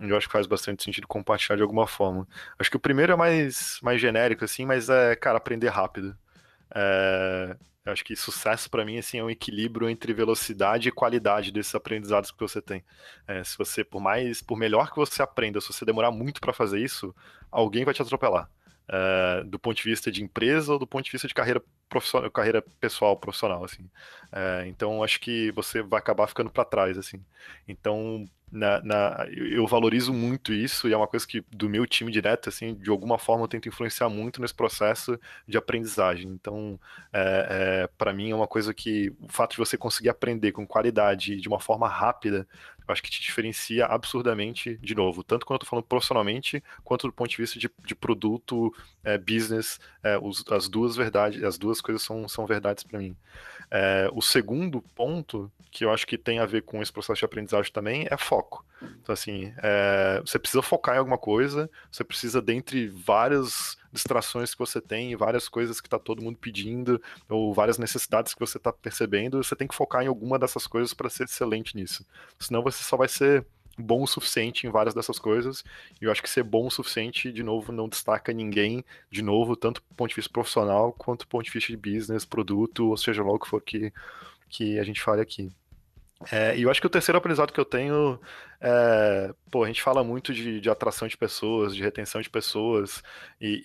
[0.00, 2.26] eu acho que faz bastante sentido compartilhar de alguma forma.
[2.58, 6.16] Acho que o primeiro é mais, mais genérico, assim, mas é, cara, aprender rápido.
[6.74, 7.56] É,
[7.88, 11.74] eu acho que sucesso para mim assim é um equilíbrio entre velocidade e qualidade desses
[11.74, 12.84] aprendizados que você tem.
[13.26, 16.52] É, se você por mais, por melhor que você aprenda, se você demorar muito para
[16.52, 17.14] fazer isso,
[17.50, 18.48] alguém vai te atropelar
[18.88, 22.30] uh, do ponto de vista de empresa ou do ponto de vista de carreira profissional,
[22.30, 23.82] carreira pessoal, profissional, assim.
[24.32, 27.24] Uh, então, acho que você vai acabar ficando para trás, assim.
[27.66, 32.10] Então, na, na, eu valorizo muito isso e é uma coisa que do meu time
[32.10, 36.30] direto, assim, de alguma forma eu tento influenciar muito nesse processo de aprendizagem.
[36.30, 36.78] Então,
[37.12, 40.66] é, é, para mim é uma coisa que o fato de você conseguir aprender com
[40.66, 42.46] qualidade de uma forma rápida
[42.88, 47.06] eu acho que te diferencia absurdamente, de novo, tanto quando eu tô falando profissionalmente, quanto
[47.06, 48.74] do ponto de vista de, de produto,
[49.04, 53.14] é, business, é, os, as duas verdades, as duas coisas são, são verdades para mim.
[53.70, 57.24] É, o segundo ponto, que eu acho que tem a ver com esse processo de
[57.24, 58.66] aprendizagem também, é foco.
[59.00, 64.58] Então, assim, é, você precisa focar em alguma coisa, você precisa, dentre várias distrações que
[64.58, 68.72] você tem, várias coisas que está todo mundo pedindo, ou várias necessidades que você está
[68.72, 72.04] percebendo, você tem que focar em alguma dessas coisas para ser excelente nisso.
[72.40, 73.46] Senão você só vai ser
[73.78, 75.62] bom o suficiente em várias dessas coisas.
[76.02, 79.54] E eu acho que ser bom o suficiente, de novo, não destaca ninguém, de novo,
[79.54, 82.96] tanto do ponto de vista profissional quanto do ponto de vista de business, produto, ou
[82.96, 83.92] seja lá o que for que,
[84.48, 85.52] que a gente fale aqui.
[86.32, 88.18] É, e eu acho que o terceiro aprendizado que eu tenho
[88.60, 93.02] é, pô, a gente fala muito de, de, atração de pessoas, de retenção de pessoas,
[93.40, 93.62] e,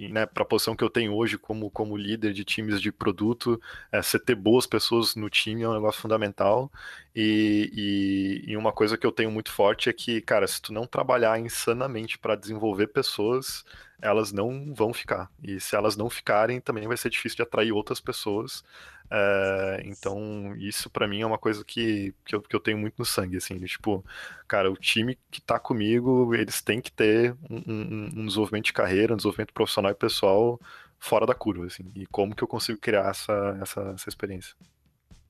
[0.00, 2.82] e, e né, para a posição que eu tenho hoje como, como líder de times
[2.82, 3.58] de produto,
[3.90, 6.70] é, você ter boas pessoas no time é um negócio fundamental.
[7.16, 10.86] E, e, uma coisa que eu tenho muito forte é que, cara, se tu não
[10.86, 13.64] trabalhar insanamente para desenvolver pessoas,
[14.02, 15.30] elas não vão ficar.
[15.42, 18.62] E se elas não ficarem, também vai ser difícil de atrair outras pessoas.
[19.10, 22.94] É, então, isso para mim é uma coisa que, que eu, que, eu, tenho muito
[22.98, 24.04] no sangue, assim, de, tipo,
[24.48, 28.72] cara, o time que tá comigo, eles têm que ter um, um, um, desenvolvimento de
[28.72, 30.60] carreira, um desenvolvimento profissional e pessoal
[30.98, 34.54] fora da curva, assim, e como que eu consigo criar essa, essa, essa experiência.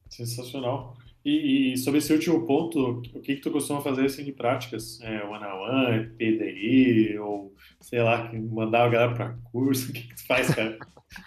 [0.08, 0.96] Sensacional.
[1.24, 5.00] E, e, sobre esse último ponto, o que, que tu costuma fazer assim de práticas?
[5.00, 9.88] É one-on-one, PDI, ou sei lá, mandar a galera para curso?
[9.90, 10.78] O que, que tu faz, cara?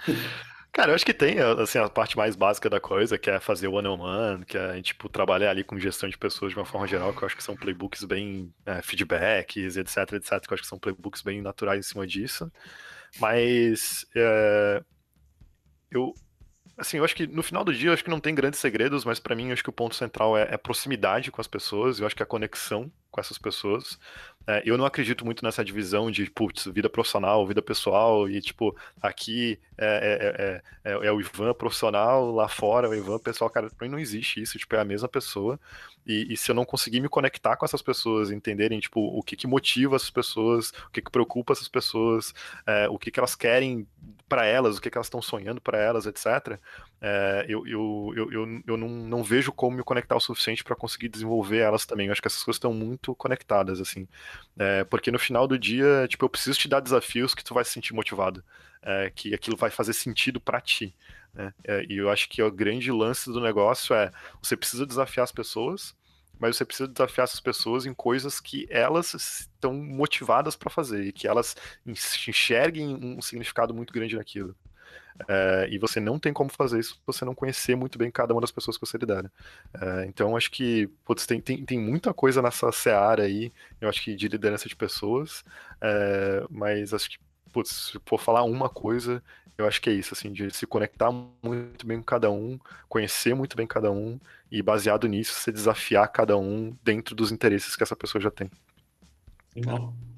[0.78, 3.68] Cara, eu acho que tem, assim, a parte mais básica da coisa, que é fazer
[3.68, 7.24] one-on-one, que é, tipo, trabalhar ali com gestão de pessoas de uma forma geral, que
[7.24, 10.78] eu acho que são playbooks bem é, feedbacks, etc, etc, que eu acho que são
[10.78, 12.52] playbooks bem naturais em cima disso.
[13.20, 14.84] Mas é,
[15.90, 16.14] eu,
[16.78, 19.04] assim, eu acho que no final do dia, eu acho que não tem grandes segredos,
[19.04, 22.00] mas para mim, eu acho que o ponto central é, é proximidade com as pessoas,
[22.00, 23.98] eu acho que a conexão com essas pessoas.
[24.50, 28.74] É, eu não acredito muito nessa divisão de, putz, vida profissional, vida pessoal, e tipo,
[29.02, 33.70] aqui é, é, é, é, o Ivan profissional, lá fora é o Ivan pessoal, cara,
[33.70, 35.60] pra mim não existe isso, tipo, é a mesma pessoa,
[36.06, 39.36] e, e se eu não conseguir me conectar com essas pessoas, entenderem, tipo, o que
[39.36, 42.34] que motiva essas pessoas, o que que preocupa essas pessoas,
[42.90, 43.86] o que que elas querem
[44.30, 46.58] para elas, o que que elas estão sonhando para elas, etc.,
[47.48, 51.10] eu, eu, eu, eu, eu não, não vejo como me conectar o suficiente para conseguir
[51.10, 54.08] desenvolver elas também, eu acho que essas coisas estão muito conectadas, assim,
[54.58, 57.64] é, porque no final do dia, tipo, eu preciso te dar desafios que tu vai
[57.64, 58.44] se sentir motivado,
[58.82, 60.96] é, que aquilo vai fazer sentido para ti.
[61.34, 61.54] Né?
[61.64, 64.12] É, e eu acho que o grande lance do negócio é
[64.42, 65.96] você precisa desafiar as pessoas,
[66.40, 71.12] mas você precisa desafiar essas pessoas em coisas que elas estão motivadas para fazer e
[71.12, 74.56] que elas enxerguem um significado muito grande naquilo.
[75.28, 78.34] É, e você não tem como fazer isso se você não conhecer muito bem cada
[78.34, 79.32] uma das pessoas que você lidera.
[79.74, 84.04] É, então, acho que putz, tem, tem, tem muita coisa nessa seara aí, eu acho
[84.04, 85.44] que de liderança de pessoas,
[85.82, 87.18] é, mas acho que,
[87.52, 89.24] putz, se for falar uma coisa,
[89.58, 93.34] eu acho que é isso, assim, de se conectar muito bem com cada um, conhecer
[93.34, 94.20] muito bem cada um,
[94.52, 98.50] e baseado nisso, você desafiar cada um dentro dos interesses que essa pessoa já tem.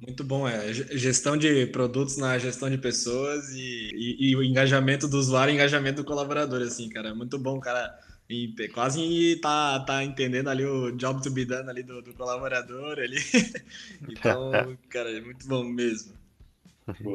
[0.02, 0.74] Muito bom, é.
[0.74, 5.56] Gestão de produtos na gestão de pessoas e, e, e o engajamento do usuário e
[5.56, 7.14] engajamento do colaborador, assim, cara.
[7.14, 7.98] Muito bom, cara.
[8.30, 13.00] E quase tá, tá entendendo ali o job to be done ali do, do colaborador
[13.00, 13.18] ali.
[14.08, 14.52] então,
[14.90, 16.14] cara, é muito bom mesmo.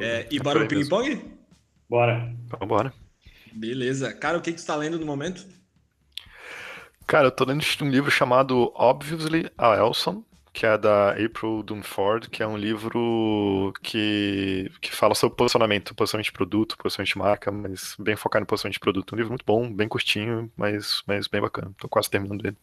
[0.01, 1.21] É, e para o ping-pong?
[1.89, 2.33] Bora.
[2.47, 2.93] Vamos embora.
[3.53, 4.13] Beleza.
[4.13, 5.45] Cara, o que, que você está lendo no momento?
[7.07, 10.23] Cara, eu tô lendo um livro chamado Obviously a Elson,
[10.55, 16.27] que é da April Dunford, que é um livro que, que fala sobre posicionamento, posicionamento
[16.27, 19.13] de produto, posicionamento de marca, mas bem focado em posicionamento de produto.
[19.13, 21.73] Um livro muito bom, bem curtinho, mas, mas bem bacana.
[21.77, 22.55] Tô quase terminando ele.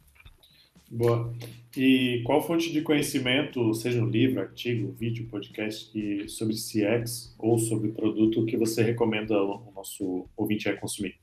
[0.90, 1.34] Boa.
[1.76, 7.58] E qual fonte de conhecimento, seja um livro, artigo, vídeo, podcast, que, sobre CX ou
[7.58, 11.16] sobre produto que você recomenda o nosso ouvinte a consumir?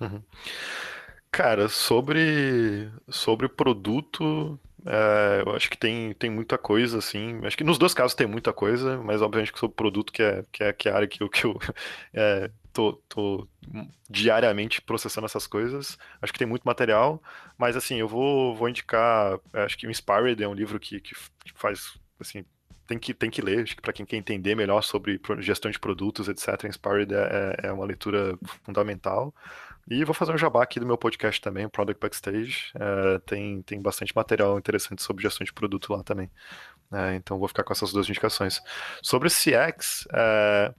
[0.00, 0.22] Uhum.
[1.30, 7.40] Cara, sobre, sobre produto, é, eu acho que tem, tem muita coisa, assim.
[7.44, 10.44] Acho que nos dois casos tem muita coisa, mas obviamente que sobre produto, que é,
[10.50, 11.58] que é, que é a área que eu, que eu
[12.14, 13.48] é, tô, tô
[14.08, 15.98] diariamente processando essas coisas.
[16.20, 17.22] Acho que tem muito material,
[17.58, 19.38] mas assim, eu vou, vou indicar.
[19.52, 21.14] Acho que o Inspired é um livro que, que
[21.54, 22.44] faz, assim,
[22.86, 25.78] tem que, tem que ler, acho que para quem quer entender melhor sobre gestão de
[25.78, 29.32] produtos, etc., Inspired é, é, é uma leitura fundamental.
[29.90, 32.70] E vou fazer um jabá aqui do meu podcast também, Product Backstage.
[32.76, 36.30] É, tem, tem bastante material interessante sobre gestão de produto lá também.
[36.92, 38.62] É, então vou ficar com essas duas indicações.
[39.02, 40.72] Sobre o CX, é,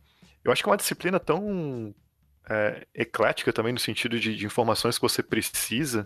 [0.45, 1.93] eu acho que é uma disciplina tão
[2.51, 6.05] é, eclética também no sentido de, de, informações que você precisa,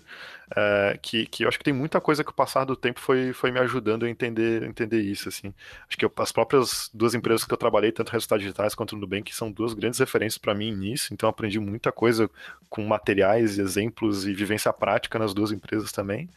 [0.55, 3.33] é, que, que eu acho que tem muita coisa que o passar do tempo foi,
[3.33, 5.51] foi me ajudando a entender, entender isso, assim.
[5.87, 9.33] Acho que eu, as próprias duas empresas que eu trabalhei, tanto Resultados Digitais quanto Nubank,
[9.33, 12.29] são duas grandes referências para mim nisso, então aprendi muita coisa
[12.69, 16.29] com materiais, exemplos e vivência prática nas duas empresas também.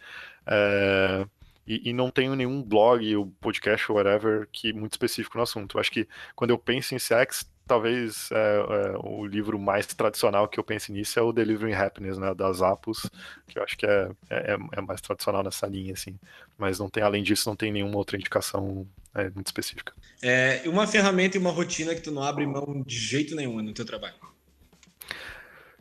[0.47, 1.27] É,
[1.67, 5.77] e, e, não tenho nenhum blog ou podcast ou whatever que muito específico no assunto.
[5.77, 10.49] Eu acho que quando eu penso em CX, talvez é, é, o livro mais tradicional
[10.49, 13.09] que eu penso nisso é o Delivering Happiness, né, das Apos,
[13.47, 16.19] que eu acho que é, é, é, mais tradicional nessa linha, assim.
[16.57, 19.93] Mas não tem, além disso, não tem nenhuma outra indicação é, muito específica.
[20.23, 23.73] É uma ferramenta e uma rotina que tu não abre mão de jeito nenhum no
[23.73, 24.15] teu trabalho.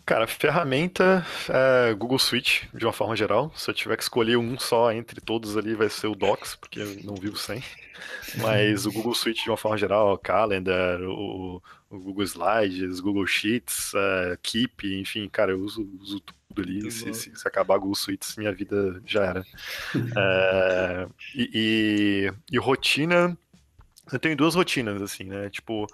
[0.07, 3.51] Cara, ferramenta é Google Suite, de uma forma geral.
[3.57, 6.79] Se eu tiver que escolher um só entre todos ali, vai ser o Docs, porque
[6.79, 7.61] eu não vivo sem.
[8.39, 13.25] Mas o Google Suite, de uma forma geral, o Calendar, o, o Google Slides, Google
[13.25, 16.91] Sheets, uh, Keep, enfim, cara, eu uso, uso tudo ali.
[16.91, 19.45] Se, se, se, acabar Google Suites, minha vida já era.
[20.17, 23.37] é, e, e, e rotina,
[24.11, 25.49] eu tenho duas rotinas, assim, né?
[25.49, 25.87] Tipo,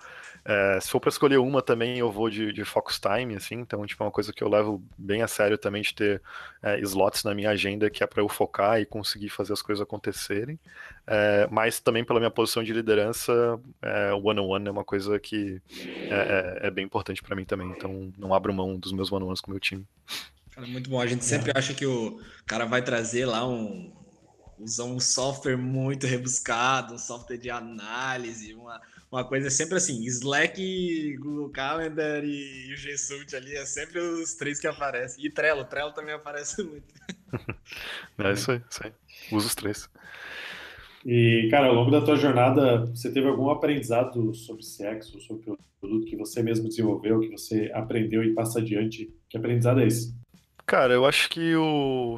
[0.45, 3.85] é, se for para escolher uma também, eu vou de, de, focus time, assim, então,
[3.85, 6.21] tipo, é uma coisa que eu levo bem a sério também de ter
[6.61, 9.81] é, slots na minha agenda que é para eu focar e conseguir fazer as coisas
[9.81, 10.59] acontecerem.
[11.07, 15.61] É, mas também pela minha posição de liderança, é, one-on-one é uma coisa que
[16.09, 19.41] é, é, é bem importante para mim também, então não abro mão dos meus one-on-ones
[19.41, 19.85] com o meu time.
[20.51, 21.01] Cara, muito bom.
[21.01, 23.91] A gente sempre acha que o cara vai trazer lá um,
[24.59, 28.81] usar um software muito rebuscado, um software de análise, uma,
[29.11, 34.33] uma coisa sempre assim, Slack, Google Calendar e o G Suite ali, é sempre os
[34.35, 35.25] três que aparecem.
[35.25, 36.93] E Trello, Trello também aparece muito.
[38.17, 38.91] é isso aí, isso aí.
[39.31, 39.89] Usa os três.
[41.05, 45.57] E, cara, ao longo da tua jornada, você teve algum aprendizado sobre sexo, sobre o
[45.79, 49.13] produto que você mesmo desenvolveu, que você aprendeu e passa adiante?
[49.29, 50.15] Que aprendizado é esse?
[50.65, 52.17] Cara, eu acho que o...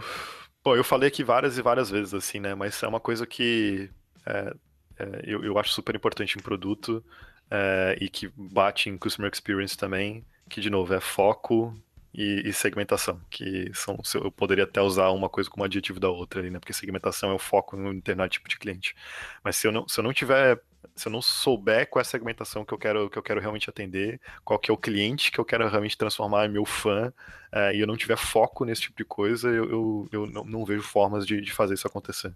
[0.66, 2.56] Pô, eu falei aqui várias e várias vezes, assim, né?
[2.56, 3.88] Mas é uma coisa que
[4.26, 4.56] é,
[4.98, 7.06] é, eu, eu acho super importante em produto
[7.52, 11.72] é, e que bate em customer experience também, que de novo é foco
[12.12, 16.40] e, e, segmentação, que são eu poderia até usar uma coisa como adjetivo da outra
[16.42, 16.58] ali, né?
[16.58, 18.96] Porque segmentação é o foco no determinado tipo de cliente.
[19.44, 20.60] Mas se eu não, se eu não tiver
[20.96, 23.70] se eu não souber qual é a segmentação que eu quero, que eu quero realmente
[23.70, 27.14] atender, qual que é o cliente que eu quero realmente transformar em meu fã,
[27.54, 30.66] uh, e eu não tiver foco nesse tipo de coisa, eu, eu, eu não, não,
[30.66, 32.34] vejo formas de, de, fazer isso acontecer.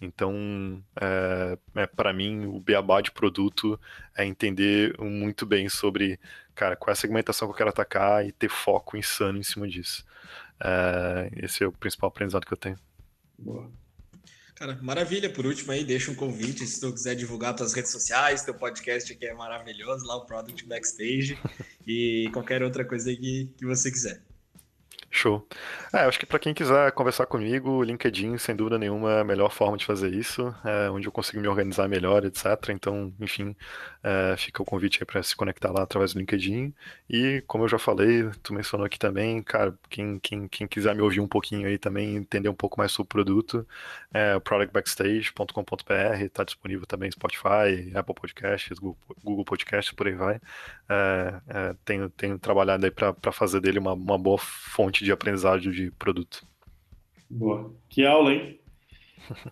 [0.00, 3.78] Então, é, é para mim, o beabá de produto
[4.16, 6.18] é entender muito bem sobre,
[6.54, 9.66] cara, qual é a segmentação que eu quero atacar e ter foco insano em cima
[9.68, 10.04] disso.
[10.60, 12.76] Uh, esse é o principal aprendizado que eu tenho.
[13.38, 13.79] Boa.
[14.60, 15.32] Cara, maravilha.
[15.32, 19.10] Por último aí, deixa um convite se tu quiser divulgar tuas redes sociais, teu podcast
[19.10, 21.38] aqui é maravilhoso, lá o Product Backstage
[21.86, 24.20] e qualquer outra coisa que, que você quiser.
[25.12, 25.44] Show.
[25.92, 29.50] É, acho que para quem quiser conversar comigo, LinkedIn, sem dúvida nenhuma, é a melhor
[29.50, 32.46] forma de fazer isso, é onde eu consigo me organizar melhor, etc.
[32.70, 33.56] Então, enfim,
[34.04, 36.72] é, fica o convite aí para se conectar lá através do LinkedIn.
[37.08, 41.02] E, como eu já falei, tu mencionou aqui também, cara, quem, quem, quem quiser me
[41.02, 43.66] ouvir um pouquinho aí também, entender um pouco mais sobre o produto,
[44.14, 50.40] é productbackstage.com.br, está disponível também Spotify, Apple Podcasts, Google, Google Podcasts, por aí vai.
[50.92, 55.60] É, é, tenho, tenho trabalhado aí para fazer dele uma, uma boa fonte de aprendizado
[55.70, 56.44] de produto.
[57.30, 57.72] Boa.
[57.88, 58.58] Que aula, hein?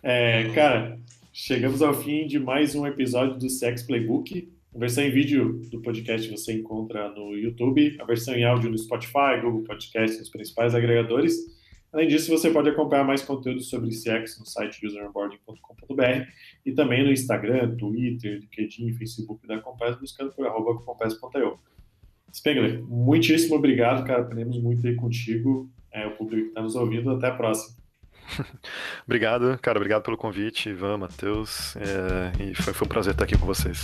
[0.03, 0.99] É, cara,
[1.31, 5.81] chegamos ao fim de mais um episódio do Sex Playbook, A versão em vídeo do
[5.81, 10.75] podcast você encontra no YouTube, a versão em áudio no Spotify, Google Podcast, nos principais
[10.75, 11.37] agregadores.
[11.91, 16.27] Além disso, você pode acompanhar mais conteúdo sobre CX no site useronboarding.com.br
[16.65, 21.57] e também no Instagram, Twitter, LinkedIn Facebook da Compass, buscando por arroba compass.io.
[22.31, 24.21] Spengler, muitíssimo obrigado, cara.
[24.21, 27.09] Aprendemos muito aí contigo, é, o público que está nos ouvindo.
[27.09, 27.75] Até a próxima.
[29.05, 29.79] obrigado, cara.
[29.79, 31.75] Obrigado pelo convite, Ivan, Matheus.
[31.77, 33.81] É, e foi, foi um prazer estar aqui com vocês.